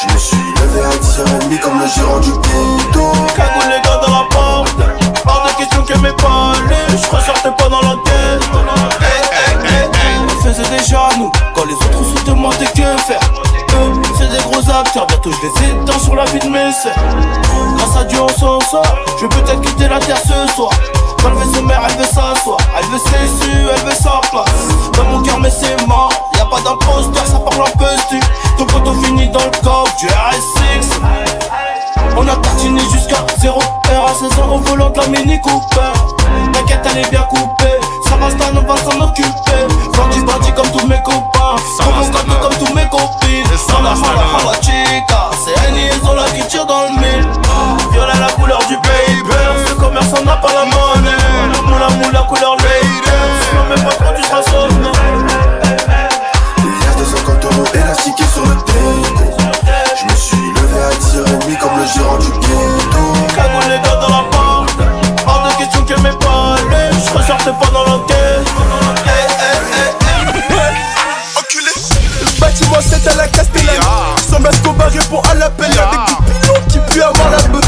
Je 0.00 0.14
me 0.14 0.18
suis 0.18 0.54
levé 0.56 0.86
à 0.86 0.88
10h30 0.88 1.60
comme 1.60 1.80
le 1.80 1.86
gérant 1.86 2.20
du 2.20 2.30
ghetto 2.30 2.81
Je 15.24 15.30
les 15.30 15.70
étangs 15.70 16.00
sur 16.00 16.16
la 16.16 16.24
vie 16.24 16.40
de 16.40 16.48
mes 16.48 16.72
sœurs. 16.72 16.96
Grâce 17.76 17.96
à 17.96 18.04
Dieu 18.04 18.18
on 18.20 18.28
s'en 18.28 18.58
sort. 18.60 18.82
Je 19.16 19.22
vais 19.22 19.28
peut-être 19.28 19.60
quitter 19.60 19.86
la 19.88 20.00
terre 20.00 20.18
ce 20.18 20.52
soir. 20.54 20.70
Quand 21.22 21.28
elle 21.28 21.46
veut 21.46 21.54
se 21.54 21.60
mère, 21.60 21.80
elle 21.88 21.96
veut 21.96 22.04
s'asseoir. 22.04 22.58
Elle 22.76 22.86
veut 22.86 22.98
ses 22.98 23.44
su, 23.44 23.50
elle 23.72 23.86
veut 23.86 23.94
sa 23.94 24.20
place. 24.30 24.90
Dans 24.94 25.04
mon 25.04 25.22
cœur 25.22 25.38
mais 25.38 25.50
c'est 25.50 25.86
mort. 25.86 26.10
Y'a 26.36 26.44
pas 26.46 26.60
d'imposteur, 26.62 27.24
ça 27.24 27.38
parle 27.38 27.68
en 27.68 27.78
pestu 27.78 28.18
Ton 28.58 28.64
poteau 28.64 28.94
finit 28.94 29.28
dans 29.28 29.44
le 29.44 29.62
corps 29.62 29.88
du 29.96 30.06
RS6 30.06 31.00
On 32.16 32.26
a 32.26 32.34
tartiné 32.34 32.80
jusqu'à 32.90 33.24
0 33.38 33.60
heure. 33.92 34.06
À 34.06 34.14
16 34.14 34.40
ans 34.40 34.56
au 34.56 34.58
volant 34.58 34.90
de 34.90 34.98
la 34.98 35.06
Mini 35.06 35.40
Cooper. 35.40 35.92
T'inquiète 36.52 36.80
elle 36.90 36.98
est 36.98 37.10
bien 37.10 37.22
coupée. 37.22 37.81
Ravasta 38.12 38.44
on 38.54 38.62
va 38.62 38.76
s'en 38.76 39.00
occuper. 39.00 39.62
Frankie 39.94 40.20
parti 40.20 40.52
comme 40.52 40.70
tous 40.70 40.86
mes 40.86 41.02
copains. 41.02 41.56
Comme 41.78 41.94
mon 41.94 42.36
comme 42.40 42.56
tous 42.58 42.74
mes 42.74 42.88
copines. 42.88 43.56
Sans 43.68 43.82
la 43.82 43.94
mala 43.94 44.24
à 44.38 44.44
la 44.44 44.54
chica. 44.60 45.30
C'est 45.44 45.58
Annie 45.66 45.86
et 45.86 46.04
Zola 46.04 46.24
qui 46.34 46.46
tire 46.46 46.66
dans 46.66 46.82
le 46.82 46.90
mille. 47.00 47.26
Violet 47.92 48.20
la 48.20 48.30
couleur 48.32 48.60
du 48.68 48.76
paper. 48.76 49.66
Ce 49.66 49.74
commerçant 49.74 50.22
n'a 50.24 50.36
pas 50.36 50.52
la 50.52 50.64
monnaie. 50.66 51.21
réponds 75.12 75.28
à 75.30 75.34
l'appel 75.34 75.66
avec 75.66 75.78
des 75.78 75.78
ah. 75.78 76.18
pilons 76.26 76.54
qui 76.68 76.78
puent 76.90 77.02
avoir 77.02 77.30
la 77.30 77.38
beuh. 77.48 77.60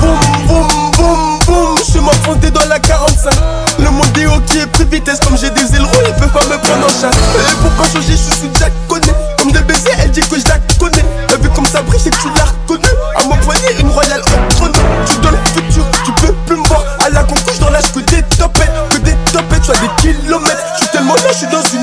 Boum, 0.00 0.18
boum, 0.46 0.66
boum, 0.96 1.38
boum, 1.46 1.78
je 1.78 1.84
suis 1.84 2.50
dans 2.50 2.68
la 2.68 2.78
45. 2.78 3.32
Le 3.78 3.90
monde 3.90 4.18
est 4.18 4.26
ok, 4.26 4.56
est 4.56 4.66
pris 4.66 4.84
vitesse, 4.84 5.20
comme 5.20 5.36
j'ai 5.38 5.50
des 5.50 5.74
ailerons, 5.74 5.90
ils 6.06 6.14
peuvent 6.14 6.30
pas 6.30 6.44
me 6.44 6.58
prendre 6.58 6.86
en 6.86 7.00
charge. 7.00 7.14
Et 7.14 7.54
pour 7.62 7.70
pas 7.72 7.84
changer, 7.92 8.12
je 8.12 8.34
suis 8.34 8.50
Jack 8.58 8.72
Conné. 8.88 9.12
Comme 9.38 9.52
des 9.52 9.60
baisers, 9.60 9.96
elle 10.02 10.10
dit 10.10 10.20
que 10.20 10.36
je 10.38 10.48
la 10.48 10.58
connais. 10.78 11.04
La 11.30 11.36
vue 11.36 11.48
comme 11.50 11.66
ça 11.66 11.82
brille, 11.82 12.00
c'est 12.02 12.10
que 12.10 12.20
tu 12.20 12.28
l'as 12.36 12.44
reconnue. 12.44 12.94
À 13.16 13.24
mon 13.24 13.36
poignet, 13.36 13.74
une 13.80 13.90
royale 13.90 14.20
en 14.20 14.54
chrono. 14.54 14.72
Tu 15.06 15.16
donnes 15.16 15.32
le 15.32 15.62
futur, 15.62 15.84
tu 16.04 16.12
peux 16.20 16.32
plus 16.46 16.56
me 16.56 16.66
voir. 16.68 16.82
À 17.04 17.10
la 17.10 17.24
concouche, 17.24 17.58
dans 17.60 17.70
l'âge 17.70 17.92
que 17.92 18.00
des 18.00 18.22
topettes, 18.36 18.72
que 18.90 18.98
des 18.98 19.14
topettes, 19.32 19.64
soit 19.64 19.76
des 19.76 19.90
kilomètres. 20.02 20.64
Je 20.74 20.84
suis 20.84 20.92
tellement 20.92 21.14
là, 21.14 21.30
je 21.32 21.36
suis 21.38 21.46
dans 21.46 21.62
une 21.72 21.79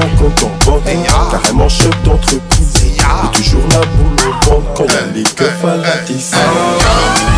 un 0.00 0.16
compte 0.16 0.42
en 0.42 0.70
banque 0.70 0.82
Carrément 1.30 1.68
chef 1.68 1.90
d'entreprise 2.02 2.74
Et 2.84 3.00
ah. 3.04 3.30
toujours 3.32 3.62
la 3.70 3.80
boule 3.80 4.28
au 4.28 4.50
ventre 4.50 4.74
Quand 4.74 4.86
la 4.86 5.12
ligue 5.12 5.28
à 5.62 5.76
la 5.76 7.29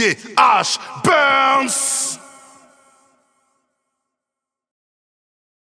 H 0.00 0.24
Burns. 0.24 0.49